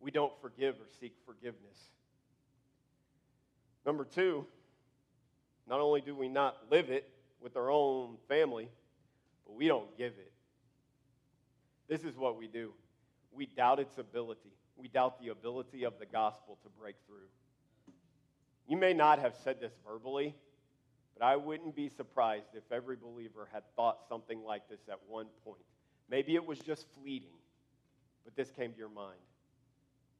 We 0.00 0.10
don't 0.10 0.32
forgive 0.40 0.76
or 0.76 0.86
seek 0.98 1.12
forgiveness. 1.26 1.78
Number 3.84 4.04
two, 4.04 4.46
not 5.68 5.80
only 5.80 6.00
do 6.00 6.14
we 6.14 6.28
not 6.28 6.56
live 6.70 6.88
it 6.90 7.08
with 7.40 7.56
our 7.56 7.70
own 7.70 8.16
family, 8.28 8.70
but 9.46 9.56
we 9.56 9.68
don't 9.68 9.96
give 9.98 10.12
it. 10.12 10.32
This 11.86 12.02
is 12.02 12.16
what 12.16 12.38
we 12.38 12.46
do 12.46 12.72
we 13.36 13.46
doubt 13.46 13.78
its 13.78 13.98
ability 13.98 14.50
we 14.76 14.88
doubt 14.88 15.20
the 15.20 15.28
ability 15.28 15.84
of 15.84 15.94
the 15.98 16.06
gospel 16.06 16.58
to 16.62 16.68
break 16.80 16.96
through. 17.06 17.28
You 18.68 18.76
may 18.76 18.92
not 18.92 19.18
have 19.18 19.34
said 19.42 19.60
this 19.60 19.72
verbally, 19.86 20.34
but 21.16 21.24
I 21.24 21.36
wouldn't 21.36 21.74
be 21.74 21.88
surprised 21.88 22.48
if 22.54 22.64
every 22.70 22.96
believer 22.96 23.48
had 23.52 23.62
thought 23.74 24.00
something 24.08 24.42
like 24.44 24.68
this 24.68 24.80
at 24.90 24.98
one 25.08 25.26
point. 25.44 25.62
Maybe 26.10 26.34
it 26.34 26.44
was 26.44 26.58
just 26.58 26.86
fleeting, 27.00 27.38
but 28.24 28.36
this 28.36 28.50
came 28.50 28.72
to 28.72 28.78
your 28.78 28.88
mind. 28.88 29.18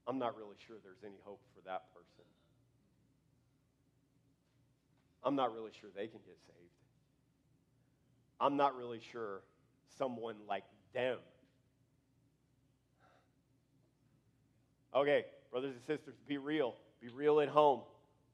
I'm 0.06 0.18
not 0.18 0.36
really 0.36 0.56
sure 0.66 0.76
there's 0.82 1.04
any 1.04 1.18
hope 1.24 1.40
for 1.54 1.60
that 1.68 1.92
person. 1.92 2.24
I'm 5.24 5.34
not 5.34 5.52
really 5.52 5.72
sure 5.80 5.90
they 5.94 6.06
can 6.06 6.20
get 6.24 6.38
saved. 6.46 6.70
I'm 8.40 8.56
not 8.56 8.76
really 8.76 9.00
sure 9.00 9.42
someone 9.98 10.36
like 10.48 10.64
them 10.94 11.18
Okay, 14.96 15.26
brothers 15.50 15.74
and 15.74 15.98
sisters, 15.98 16.14
be 16.26 16.38
real. 16.38 16.74
Be 17.02 17.08
real 17.08 17.40
at 17.40 17.50
home. 17.50 17.82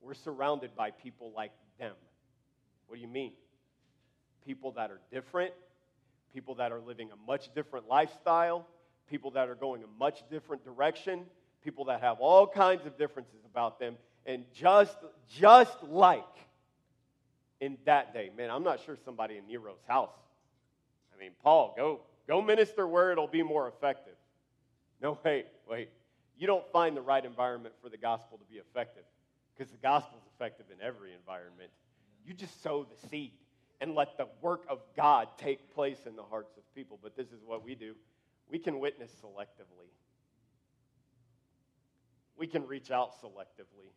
We're 0.00 0.14
surrounded 0.14 0.76
by 0.76 0.92
people 0.92 1.32
like 1.34 1.50
them. 1.80 1.94
What 2.86 2.96
do 2.96 3.02
you 3.02 3.08
mean? 3.08 3.32
People 4.46 4.70
that 4.72 4.92
are 4.92 5.00
different, 5.10 5.52
people 6.32 6.54
that 6.56 6.70
are 6.70 6.78
living 6.78 7.10
a 7.10 7.16
much 7.26 7.52
different 7.52 7.88
lifestyle, 7.88 8.64
people 9.10 9.32
that 9.32 9.48
are 9.48 9.56
going 9.56 9.82
a 9.82 9.98
much 9.98 10.22
different 10.30 10.64
direction, 10.64 11.24
people 11.64 11.86
that 11.86 12.00
have 12.00 12.20
all 12.20 12.46
kinds 12.46 12.86
of 12.86 12.96
differences 12.96 13.40
about 13.44 13.80
them. 13.80 13.96
And 14.24 14.44
just, 14.54 14.96
just 15.36 15.82
like 15.82 16.22
in 17.60 17.76
that 17.86 18.14
day, 18.14 18.30
man, 18.36 18.50
I'm 18.50 18.62
not 18.62 18.78
sure 18.86 18.96
somebody 19.04 19.36
in 19.36 19.48
Nero's 19.48 19.82
house. 19.88 20.14
I 21.12 21.18
mean, 21.18 21.32
Paul, 21.42 21.74
go, 21.76 22.02
go 22.28 22.40
minister 22.40 22.86
where 22.86 23.10
it'll 23.10 23.26
be 23.26 23.42
more 23.42 23.66
effective. 23.66 24.14
No, 25.00 25.18
wait, 25.24 25.46
wait 25.68 25.88
you 26.42 26.48
don't 26.48 26.66
find 26.72 26.96
the 26.96 27.00
right 27.00 27.24
environment 27.24 27.72
for 27.80 27.88
the 27.88 27.96
gospel 27.96 28.36
to 28.36 28.44
be 28.52 28.56
effective 28.56 29.04
because 29.54 29.70
the 29.70 29.78
gospel 29.78 30.18
is 30.18 30.26
effective 30.34 30.66
in 30.72 30.84
every 30.84 31.14
environment. 31.14 31.70
You 32.26 32.34
just 32.34 32.60
sow 32.64 32.82
the 32.82 33.08
seed 33.08 33.30
and 33.80 33.94
let 33.94 34.16
the 34.18 34.26
work 34.40 34.64
of 34.68 34.80
God 34.96 35.28
take 35.38 35.72
place 35.72 35.98
in 36.04 36.16
the 36.16 36.24
hearts 36.24 36.56
of 36.56 36.64
people. 36.74 36.98
But 37.00 37.16
this 37.16 37.28
is 37.28 37.44
what 37.46 37.64
we 37.64 37.76
do 37.76 37.94
we 38.50 38.58
can 38.58 38.80
witness 38.80 39.12
selectively, 39.24 39.86
we 42.36 42.48
can 42.48 42.66
reach 42.66 42.90
out 42.90 43.12
selectively. 43.22 43.92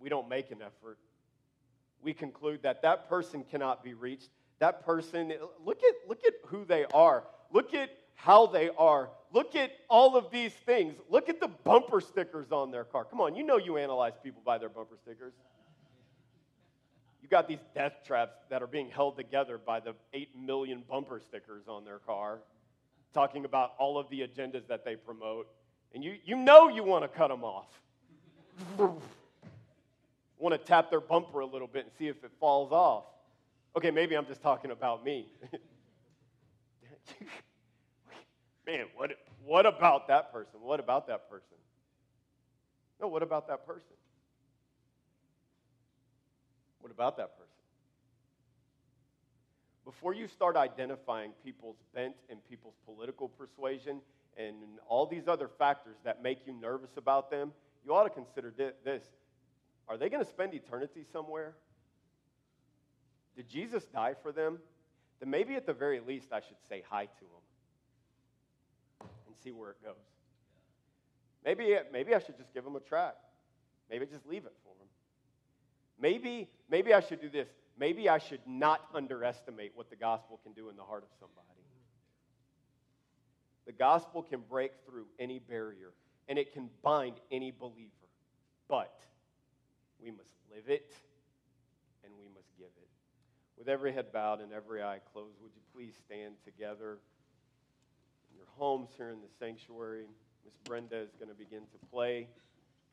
We 0.00 0.08
don't 0.08 0.28
make 0.28 0.50
an 0.50 0.62
effort. 0.62 0.98
We 2.02 2.12
conclude 2.12 2.64
that 2.64 2.82
that 2.82 3.08
person 3.08 3.44
cannot 3.48 3.84
be 3.84 3.94
reached. 3.94 4.30
That 4.58 4.84
person, 4.84 5.32
look 5.64 5.78
at, 5.78 6.08
look 6.08 6.24
at 6.26 6.34
who 6.46 6.64
they 6.64 6.86
are. 6.92 7.22
Look 7.52 7.72
at 7.72 7.90
how 8.14 8.46
they 8.46 8.70
are. 8.78 9.10
Look 9.32 9.56
at 9.56 9.72
all 9.88 10.16
of 10.16 10.30
these 10.30 10.52
things. 10.52 10.94
Look 11.10 11.28
at 11.28 11.40
the 11.40 11.48
bumper 11.48 12.00
stickers 12.00 12.52
on 12.52 12.70
their 12.70 12.84
car. 12.84 13.04
Come 13.04 13.20
on, 13.20 13.34
you 13.34 13.42
know 13.42 13.56
you 13.56 13.76
analyze 13.76 14.14
people 14.22 14.42
by 14.44 14.58
their 14.58 14.68
bumper 14.68 14.96
stickers. 15.02 15.32
You 17.22 17.28
got 17.28 17.48
these 17.48 17.58
death 17.74 17.94
traps 18.06 18.36
that 18.50 18.62
are 18.62 18.66
being 18.66 18.90
held 18.90 19.16
together 19.16 19.58
by 19.58 19.80
the 19.80 19.94
8 20.12 20.36
million 20.38 20.84
bumper 20.88 21.20
stickers 21.20 21.68
on 21.68 21.84
their 21.84 21.98
car, 21.98 22.40
talking 23.12 23.44
about 23.44 23.72
all 23.78 23.98
of 23.98 24.08
the 24.10 24.20
agendas 24.20 24.66
that 24.68 24.84
they 24.84 24.94
promote. 24.94 25.48
And 25.94 26.04
you, 26.04 26.16
you 26.24 26.36
know 26.36 26.68
you 26.68 26.84
want 26.84 27.02
to 27.02 27.08
cut 27.08 27.28
them 27.28 27.42
off. 27.42 27.68
want 30.38 30.52
to 30.52 30.58
tap 30.58 30.90
their 30.90 31.00
bumper 31.00 31.40
a 31.40 31.46
little 31.46 31.66
bit 31.66 31.84
and 31.84 31.92
see 31.98 32.08
if 32.08 32.22
it 32.22 32.30
falls 32.38 32.70
off. 32.72 33.04
Okay, 33.76 33.90
maybe 33.90 34.14
I'm 34.14 34.26
just 34.26 34.42
talking 34.42 34.70
about 34.70 35.02
me. 35.04 35.26
man, 38.66 38.86
what, 38.94 39.12
what 39.44 39.66
about 39.66 40.08
that 40.08 40.32
person? 40.32 40.60
What 40.60 40.80
about 40.80 41.06
that 41.08 41.28
person? 41.28 41.56
No, 43.00 43.08
what 43.08 43.22
about 43.22 43.48
that 43.48 43.66
person? 43.66 43.96
What 46.80 46.90
about 46.90 47.16
that 47.16 47.36
person? 47.36 47.50
Before 49.84 50.14
you 50.14 50.28
start 50.28 50.56
identifying 50.56 51.32
people's 51.44 51.76
bent 51.94 52.14
and 52.30 52.38
people's 52.48 52.76
political 52.86 53.28
persuasion 53.28 54.00
and 54.36 54.56
all 54.88 55.06
these 55.06 55.28
other 55.28 55.48
factors 55.48 55.96
that 56.04 56.22
make 56.22 56.46
you 56.46 56.54
nervous 56.54 56.96
about 56.96 57.30
them, 57.30 57.52
you 57.84 57.94
ought 57.94 58.04
to 58.04 58.10
consider 58.10 58.52
this. 58.84 59.04
Are 59.88 59.98
they 59.98 60.08
going 60.08 60.24
to 60.24 60.30
spend 60.30 60.54
eternity 60.54 61.04
somewhere? 61.12 61.54
Did 63.36 63.48
Jesus 63.48 63.84
die 63.84 64.14
for 64.22 64.32
them? 64.32 64.58
Then 65.20 65.28
maybe 65.28 65.54
at 65.54 65.66
the 65.66 65.74
very 65.74 66.00
least 66.00 66.32
I 66.32 66.40
should 66.40 66.56
say 66.68 66.82
hi 66.88 67.04
to 67.04 67.20
them 67.20 67.43
see 69.44 69.52
where 69.52 69.70
it 69.70 69.82
goes. 69.84 69.94
Maybe, 71.44 71.76
maybe 71.92 72.14
I 72.14 72.18
should 72.18 72.38
just 72.38 72.52
give 72.54 72.64
them 72.64 72.74
a 72.74 72.80
track. 72.80 73.16
Maybe 73.90 74.06
just 74.06 74.26
leave 74.26 74.46
it 74.46 74.54
for 74.64 74.72
them. 74.78 74.88
Maybe, 76.00 76.48
maybe 76.70 76.94
I 76.94 77.00
should 77.00 77.20
do 77.20 77.28
this. 77.28 77.48
Maybe 77.78 78.08
I 78.08 78.18
should 78.18 78.40
not 78.46 78.80
underestimate 78.94 79.72
what 79.74 79.90
the 79.90 79.96
gospel 79.96 80.40
can 80.42 80.52
do 80.52 80.70
in 80.70 80.76
the 80.76 80.82
heart 80.82 81.02
of 81.02 81.10
somebody. 81.20 81.44
The 83.66 83.72
gospel 83.72 84.22
can 84.22 84.40
break 84.48 84.72
through 84.86 85.06
any 85.18 85.38
barrier 85.38 85.92
and 86.28 86.38
it 86.38 86.52
can 86.52 86.70
bind 86.82 87.16
any 87.30 87.50
believer. 87.50 87.90
But 88.68 88.98
we 90.02 90.10
must 90.10 90.34
live 90.54 90.68
it 90.68 90.92
and 92.04 92.12
we 92.18 92.26
must 92.34 92.48
give 92.56 92.66
it. 92.66 92.88
with 93.58 93.68
every 93.68 93.92
head 93.92 94.12
bowed 94.12 94.40
and 94.40 94.52
every 94.52 94.82
eye 94.82 95.00
closed, 95.12 95.36
would 95.42 95.52
you 95.54 95.62
please 95.74 95.94
stand 96.06 96.34
together 96.44 96.98
your 98.36 98.46
homes 98.56 98.90
here 98.96 99.10
in 99.10 99.20
the 99.20 99.28
sanctuary? 99.38 100.06
Miss 100.44 100.54
Brenda 100.64 100.98
is 100.98 101.10
going 101.18 101.28
to 101.28 101.34
begin 101.34 101.60
to 101.60 101.86
play. 101.90 102.28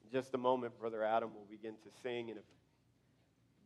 In 0.04 0.12
just 0.12 0.34
a 0.34 0.38
moment, 0.38 0.78
Brother 0.80 1.04
Adam 1.04 1.34
will 1.34 1.48
begin 1.50 1.74
to 1.74 1.90
sing. 2.02 2.30
And 2.30 2.40
if 2.40 2.46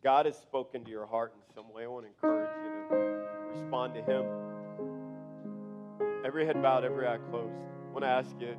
God 0.03 0.25
has 0.25 0.37
spoken 0.37 0.83
to 0.83 0.89
your 0.91 1.05
heart 1.05 1.33
in 1.35 1.41
some 1.53 1.71
way, 1.73 1.83
I 1.83 1.87
want 1.87 2.05
to 2.05 2.09
encourage 2.09 2.49
you 2.63 2.95
to 2.95 3.59
respond 3.59 3.93
to 3.95 4.01
Him. 4.01 4.25
Every 6.25 6.45
head 6.45 6.61
bowed, 6.61 6.83
every 6.83 7.07
eye 7.07 7.19
closed. 7.29 7.53
I 7.89 7.91
want 7.91 8.03
to 8.03 8.09
ask 8.09 8.29
you 8.39 8.55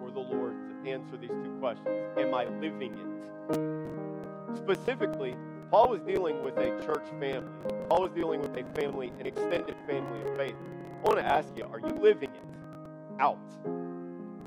for 0.00 0.10
the 0.12 0.20
Lord 0.20 0.54
to 0.84 0.90
answer 0.90 1.16
these 1.16 1.30
two 1.30 1.56
questions 1.60 1.88
Am 2.16 2.34
I 2.34 2.46
living 2.60 2.94
it? 2.94 4.56
Specifically, 4.56 5.36
Paul 5.70 5.88
was 5.88 6.00
dealing 6.02 6.42
with 6.44 6.56
a 6.58 6.68
church 6.84 7.04
family. 7.18 7.50
Paul 7.88 8.02
was 8.02 8.12
dealing 8.12 8.40
with 8.40 8.56
a 8.56 8.64
family, 8.80 9.12
an 9.18 9.26
extended 9.26 9.74
family 9.86 10.22
of 10.22 10.36
faith. 10.36 10.54
I 11.00 11.02
want 11.02 11.18
to 11.18 11.24
ask 11.24 11.48
you, 11.56 11.64
are 11.64 11.80
you 11.80 11.88
living 12.00 12.30
it 12.30 13.20
out 13.20 13.38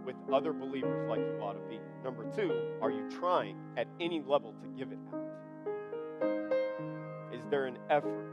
with 0.05 0.15
other 0.31 0.53
believers 0.53 1.09
like 1.09 1.19
you 1.19 1.39
ought 1.41 1.53
to 1.53 1.69
be? 1.69 1.79
Number 2.03 2.25
two, 2.35 2.53
are 2.81 2.89
you 2.89 3.09
trying 3.09 3.57
at 3.75 3.87
any 3.99 4.21
level 4.21 4.53
to 4.61 4.67
give 4.77 4.91
it 4.93 4.99
out? 5.13 5.19
Is 7.33 7.41
there 7.49 7.65
an 7.65 7.77
effort 7.89 8.31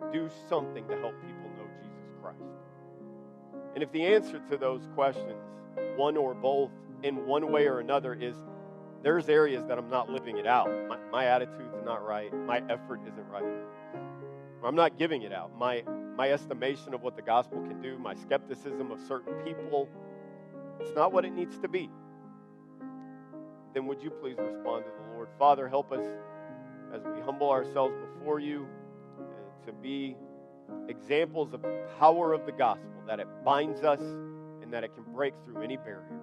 to 0.00 0.12
do 0.12 0.30
something 0.48 0.86
to 0.88 0.96
help 0.98 1.14
people 1.20 1.50
know 1.58 1.68
Jesus 1.82 2.14
Christ? 2.22 2.38
And 3.74 3.82
if 3.82 3.92
the 3.92 4.06
answer 4.06 4.40
to 4.50 4.56
those 4.56 4.88
questions, 4.94 5.42
one 5.96 6.16
or 6.16 6.34
both, 6.34 6.70
in 7.02 7.26
one 7.26 7.52
way 7.52 7.66
or 7.66 7.80
another, 7.80 8.14
is 8.14 8.36
there's 9.02 9.28
areas 9.28 9.64
that 9.66 9.78
I'm 9.78 9.88
not 9.88 10.10
living 10.10 10.36
it 10.36 10.46
out. 10.46 10.68
My, 10.88 10.98
my 11.10 11.24
attitude's 11.26 11.82
not 11.84 12.04
right. 12.04 12.32
My 12.46 12.58
effort 12.68 13.00
isn't 13.06 13.28
right. 13.28 13.44
I'm 14.62 14.76
not 14.76 14.98
giving 14.98 15.22
it 15.22 15.32
out. 15.32 15.56
My, 15.56 15.82
my 16.16 16.30
estimation 16.30 16.92
of 16.92 17.02
what 17.02 17.16
the 17.16 17.22
gospel 17.22 17.60
can 17.62 17.80
do, 17.80 17.98
my 17.98 18.14
skepticism 18.14 18.90
of 18.90 19.00
certain 19.08 19.32
people, 19.42 19.88
it's 20.80 20.92
not 20.94 21.12
what 21.12 21.24
it 21.24 21.32
needs 21.32 21.58
to 21.60 21.68
be. 21.68 21.90
Then 23.72 23.86
would 23.86 24.02
you 24.02 24.10
please 24.10 24.36
respond 24.38 24.84
to 24.84 24.90
the 24.90 25.14
Lord? 25.14 25.28
Father, 25.38 25.68
help 25.68 25.92
us 25.92 26.04
as 26.94 27.02
we 27.04 27.20
humble 27.22 27.50
ourselves 27.50 27.94
before 28.14 28.40
you 28.40 28.66
uh, 29.18 29.66
to 29.66 29.72
be 29.72 30.16
examples 30.88 31.54
of 31.54 31.62
the 31.62 31.86
power 31.98 32.32
of 32.32 32.44
the 32.46 32.52
gospel, 32.52 32.90
that 33.06 33.20
it 33.20 33.28
binds 33.44 33.82
us 33.82 34.00
and 34.00 34.72
that 34.72 34.84
it 34.84 34.94
can 34.94 35.04
break 35.12 35.34
through 35.44 35.62
any 35.62 35.76
barrier. 35.76 36.19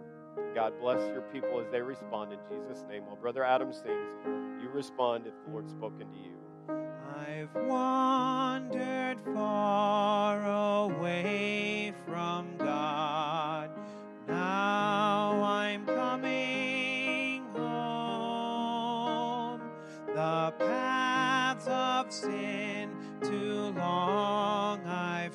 God 0.56 0.74
bless 0.82 1.00
your 1.10 1.22
people 1.34 1.60
as 1.60 1.68
they 1.72 1.82
respond 1.82 2.34
in 2.34 2.40
Jesus' 2.50 2.84
name. 2.90 3.06
While 3.06 3.18
Brother 3.18 3.44
Adam 3.44 3.72
sings, 3.72 4.10
you 4.62 4.70
respond 4.74 5.28
if 5.28 5.34
the 5.46 5.52
Lord's 5.52 5.72
spoken 5.72 6.08
to 6.12 6.18
you. 6.18 6.34
I've 7.18 7.54
wandered 7.68 9.20
far 9.34 10.86
away 10.86 11.94
from 12.06 12.58
God. 12.58 13.70
Now 14.28 15.42
I'm 15.44 15.86
coming 15.86 17.46
home. 17.56 19.62
The 20.08 20.54
paths 20.60 21.68
of 21.68 22.12
sin 22.12 22.90
too 23.22 23.74
long 23.78 24.86
I've 24.86 25.34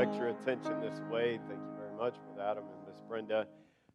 direct 0.00 0.16
your 0.16 0.28
attention 0.28 0.80
this 0.80 0.98
way. 1.10 1.38
Thank 1.46 1.60
you 1.60 1.76
very 1.76 1.94
much, 1.94 2.14
Brother 2.24 2.50
Adam 2.50 2.64
and 2.64 2.86
Miss 2.86 2.96
Brenda. 3.06 3.46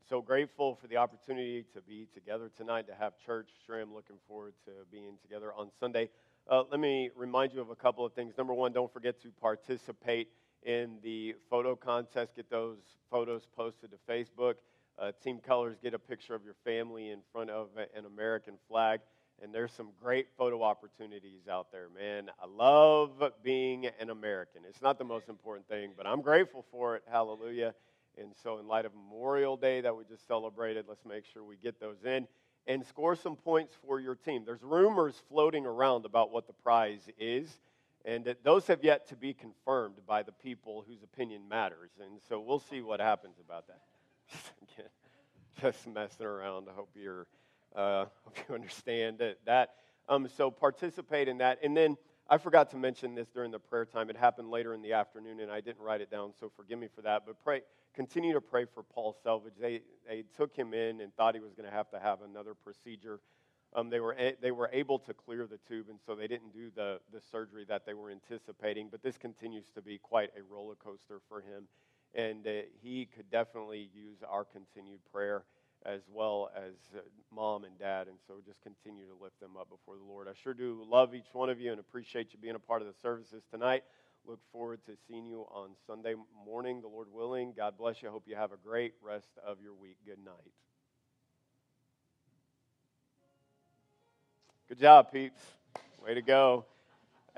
So 0.08 0.22
grateful 0.22 0.78
for 0.80 0.86
the 0.86 0.97
opportunity 0.97 1.66
to 1.74 1.82
be 1.82 2.08
together 2.14 2.51
tonight, 2.56 2.86
to 2.89 2.93
have 2.93 3.14
church. 3.26 3.49
Sure, 3.66 3.82
I'm 3.82 3.91
looking 3.91 4.18
forward 4.28 4.53
to 4.66 4.72
being 4.91 5.18
together 5.24 5.51
on 5.58 5.72
Sunday. 5.80 6.12
Uh, 6.47 6.62
let 6.70 6.80
me 6.80 7.10
remind 7.16 7.53
you 7.53 7.62
of 7.62 7.72
a 7.72 7.76
couple 7.76 8.06
of 8.06 8.14
things. 8.14 8.36
Number 8.38 8.53
one, 8.53 8.72
don't 8.72 8.93
forget 8.93 9.20
to 9.24 9.32
participate 9.41 10.28
in 10.62 10.97
the 11.01 11.34
photo 11.49 11.76
contest. 11.76 12.36
Get 12.36 12.51
those 12.51 12.78
photos 13.10 13.47
posted 13.56 13.89
to 13.89 13.97
Facebook. 14.08 14.56
Uh, 14.99 15.12
team 15.24 15.39
colors, 15.39 15.76
get 15.82 15.95
a 15.95 15.99
picture 15.99 16.36
of 16.36 16.43
your 16.45 16.56
family 16.64 17.10
in 17.10 17.22
front 17.32 17.49
of 17.49 17.70
an 17.78 18.06
American 18.06 18.60
flag. 18.70 18.99
And 19.43 19.53
there's 19.53 19.71
some 19.73 19.89
great 20.01 20.27
photo 20.38 20.63
opportunities 20.63 21.47
out 21.49 21.71
there, 21.71 21.88
man. 21.93 22.29
I 22.41 22.45
love 22.47 23.21
being 23.43 23.88
an 23.99 24.09
American. 24.09 24.61
It's 24.67 24.81
not 24.81 24.97
the 24.97 25.03
most 25.03 25.27
important 25.27 25.67
thing, 25.67 25.91
but 25.95 26.07
I'm 26.07 26.21
grateful 26.21 26.65
for 26.71 26.95
it. 26.95 27.03
Hallelujah. 27.09 27.73
And 28.17 28.29
so, 28.43 28.59
in 28.59 28.67
light 28.67 28.86
of 28.86 28.93
Memorial 28.95 29.57
Day 29.57 29.81
that 29.81 29.95
we 29.95 30.05
just 30.05 30.25
celebrated, 30.25 30.86
let's 30.88 31.05
make 31.05 31.25
sure 31.25 31.43
we 31.43 31.57
get 31.57 31.79
those 31.79 31.97
in 32.05 32.27
and 32.65 32.86
score 32.86 33.15
some 33.15 33.36
points 33.36 33.73
for 33.86 33.99
your 33.99 34.15
team. 34.15 34.43
There's 34.45 34.63
rumors 34.63 35.21
floating 35.29 35.65
around 35.65 36.05
about 36.05 36.31
what 36.31 36.47
the 36.47 36.53
prize 36.53 37.01
is, 37.19 37.59
and 38.05 38.23
that 38.25 38.43
those 38.43 38.67
have 38.67 38.83
yet 38.83 39.07
to 39.09 39.15
be 39.15 39.33
confirmed 39.33 39.95
by 40.07 40.23
the 40.23 40.31
people 40.31 40.86
whose 40.88 41.03
opinion 41.03 41.41
matters. 41.49 41.91
And 42.01 42.21
so, 42.29 42.39
we'll 42.39 42.59
see 42.59 42.81
what 42.81 43.01
happens 43.01 43.36
about 43.45 43.65
that. 43.67 43.81
just 45.61 45.88
messing 45.88 46.25
around. 46.25 46.67
I 46.69 46.73
hope 46.73 46.89
you're, 46.95 47.27
uh, 47.76 48.05
hope 48.23 48.38
you 48.47 48.55
understand 48.55 49.21
that. 49.45 49.69
Um, 50.07 50.28
so, 50.38 50.51
participate 50.51 51.28
in 51.28 51.38
that, 51.39 51.59
and 51.63 51.76
then. 51.76 51.97
I 52.28 52.39
forgot 52.39 52.71
to 52.71 52.78
mention 52.78 53.13
this 53.13 53.28
during 53.30 53.51
the 53.51 53.59
prayer 53.59 53.86
time. 53.86 54.09
It 54.09 54.17
happened 54.17 54.49
later 54.49 54.73
in 54.73 54.82
the 54.82 54.93
afternoon, 54.93 55.41
and 55.41 55.51
I 55.51 55.61
didn't 55.61 55.84
write 55.84 56.01
it 56.01 56.09
down, 56.09 56.34
so 56.39 56.51
forgive 56.55 56.80
me 56.80 56.88
for 56.88 57.03
that. 57.03 57.21
But 57.23 57.39
pray, 57.43 57.61
continue 57.93 58.34
to 58.34 58.41
pray 58.41 58.65
for 58.65 58.82
Paul 58.82 59.15
Selvage. 59.23 59.53
They, 59.59 59.82
they 60.07 60.23
took 60.36 60.55
him 60.55 60.73
in 60.73 61.01
and 61.01 61.13
thought 61.13 61.36
he 61.36 61.39
was 61.39 61.53
going 61.53 61.69
to 61.69 61.76
have 61.76 61.89
to 61.91 61.99
have 61.99 62.23
another 62.23 62.55
procedure. 62.55 63.19
Um, 63.76 63.89
they, 63.89 63.99
were, 63.99 64.15
they 64.41 64.51
were 64.51 64.69
able 64.71 64.99
to 64.99 65.13
clear 65.13 65.47
the 65.47 65.59
tube, 65.67 65.88
and 65.89 65.99
so 66.05 66.15
they 66.15 66.28
didn't 66.28 66.53
do 66.53 66.71
the, 66.76 66.99
the 67.13 67.21
surgery 67.32 67.65
that 67.67 67.86
they 67.86 67.93
were 67.93 68.09
anticipating. 68.09 68.88
But 68.89 69.03
this 69.03 69.17
continues 69.17 69.65
to 69.76 69.82
be 69.82 69.97
quite 69.97 70.32
a 70.38 70.41
roller 70.41 70.76
coaster 70.76 71.19
for 71.28 71.41
him, 71.41 71.67
and 72.13 72.47
uh, 72.47 72.51
he 72.82 73.05
could 73.05 73.30
definitely 73.30 73.89
use 73.93 74.17
our 74.28 74.45
continued 74.45 75.01
prayer 75.11 75.43
as 75.86 76.01
well 76.11 76.49
as 76.55 76.73
uh, 76.95 77.01
mom 77.33 77.63
and 77.63 77.77
dad. 77.77 78.07
And 78.07 78.17
so 78.27 78.36
just 78.45 78.61
continue 78.61 79.05
to 79.05 79.23
lift 79.23 79.39
them 79.39 79.51
up 79.59 79.69
before 79.69 79.95
the 79.97 80.03
Lord. 80.03 80.27
I 80.27 80.31
sure 80.43 80.53
do 80.53 80.83
love 80.89 81.13
each 81.13 81.33
one 81.33 81.49
of 81.49 81.59
you 81.59 81.71
and 81.71 81.79
appreciate 81.79 82.33
you 82.33 82.39
being 82.39 82.55
a 82.55 82.59
part 82.59 82.81
of 82.81 82.88
the 82.88 82.93
services 83.01 83.43
tonight. 83.51 83.83
Look 84.27 84.39
forward 84.51 84.79
to 84.88 84.93
seeing 85.07 85.25
you 85.25 85.45
on 85.51 85.69
Sunday 85.86 86.15
morning, 86.45 86.81
the 86.81 86.88
Lord 86.88 87.07
willing. 87.11 87.53
God 87.55 87.77
bless 87.77 88.01
you. 88.01 88.09
I 88.09 88.11
hope 88.11 88.23
you 88.25 88.36
have 88.36 88.51
a 88.51 88.57
great 88.57 88.93
rest 89.03 89.29
of 89.45 89.57
your 89.61 89.73
week. 89.75 89.97
Good 90.05 90.23
night. 90.25 90.51
Good 94.67 94.79
job, 94.79 95.11
peeps. 95.11 95.39
Way 96.03 96.15
to 96.15 96.23
go. 96.23 96.65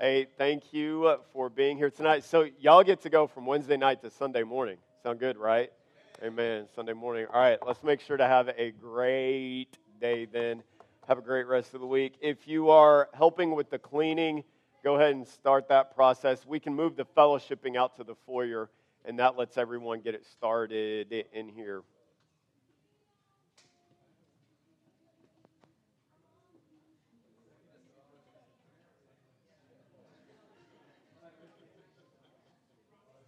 Hey, 0.00 0.28
thank 0.38 0.72
you 0.72 1.16
for 1.34 1.50
being 1.50 1.76
here 1.76 1.90
tonight. 1.90 2.24
So, 2.24 2.46
y'all 2.58 2.84
get 2.84 3.02
to 3.02 3.10
go 3.10 3.26
from 3.26 3.44
Wednesday 3.44 3.76
night 3.76 4.00
to 4.02 4.10
Sunday 4.10 4.44
morning. 4.44 4.78
Sound 5.02 5.18
good, 5.18 5.36
right? 5.36 5.70
Amen. 6.20 6.66
Sunday 6.74 6.94
morning. 6.94 7.26
All 7.32 7.40
right, 7.40 7.60
let's 7.64 7.84
make 7.84 8.00
sure 8.00 8.16
to 8.16 8.26
have 8.26 8.48
a 8.58 8.72
great 8.72 9.68
day 10.00 10.24
then. 10.24 10.64
Have 11.06 11.18
a 11.18 11.22
great 11.22 11.46
rest 11.46 11.74
of 11.74 11.80
the 11.80 11.86
week. 11.86 12.14
If 12.20 12.48
you 12.48 12.70
are 12.70 13.08
helping 13.14 13.54
with 13.54 13.70
the 13.70 13.78
cleaning, 13.78 14.42
go 14.82 14.96
ahead 14.96 15.14
and 15.14 15.24
start 15.24 15.68
that 15.68 15.94
process. 15.94 16.44
We 16.44 16.58
can 16.58 16.74
move 16.74 16.96
the 16.96 17.04
fellowshipping 17.16 17.76
out 17.76 17.94
to 17.98 18.04
the 18.04 18.16
foyer, 18.26 18.68
and 19.04 19.16
that 19.20 19.38
lets 19.38 19.56
everyone 19.56 20.00
get 20.00 20.16
it 20.16 20.26
started 20.26 21.12
in 21.32 21.48
here. 21.48 21.82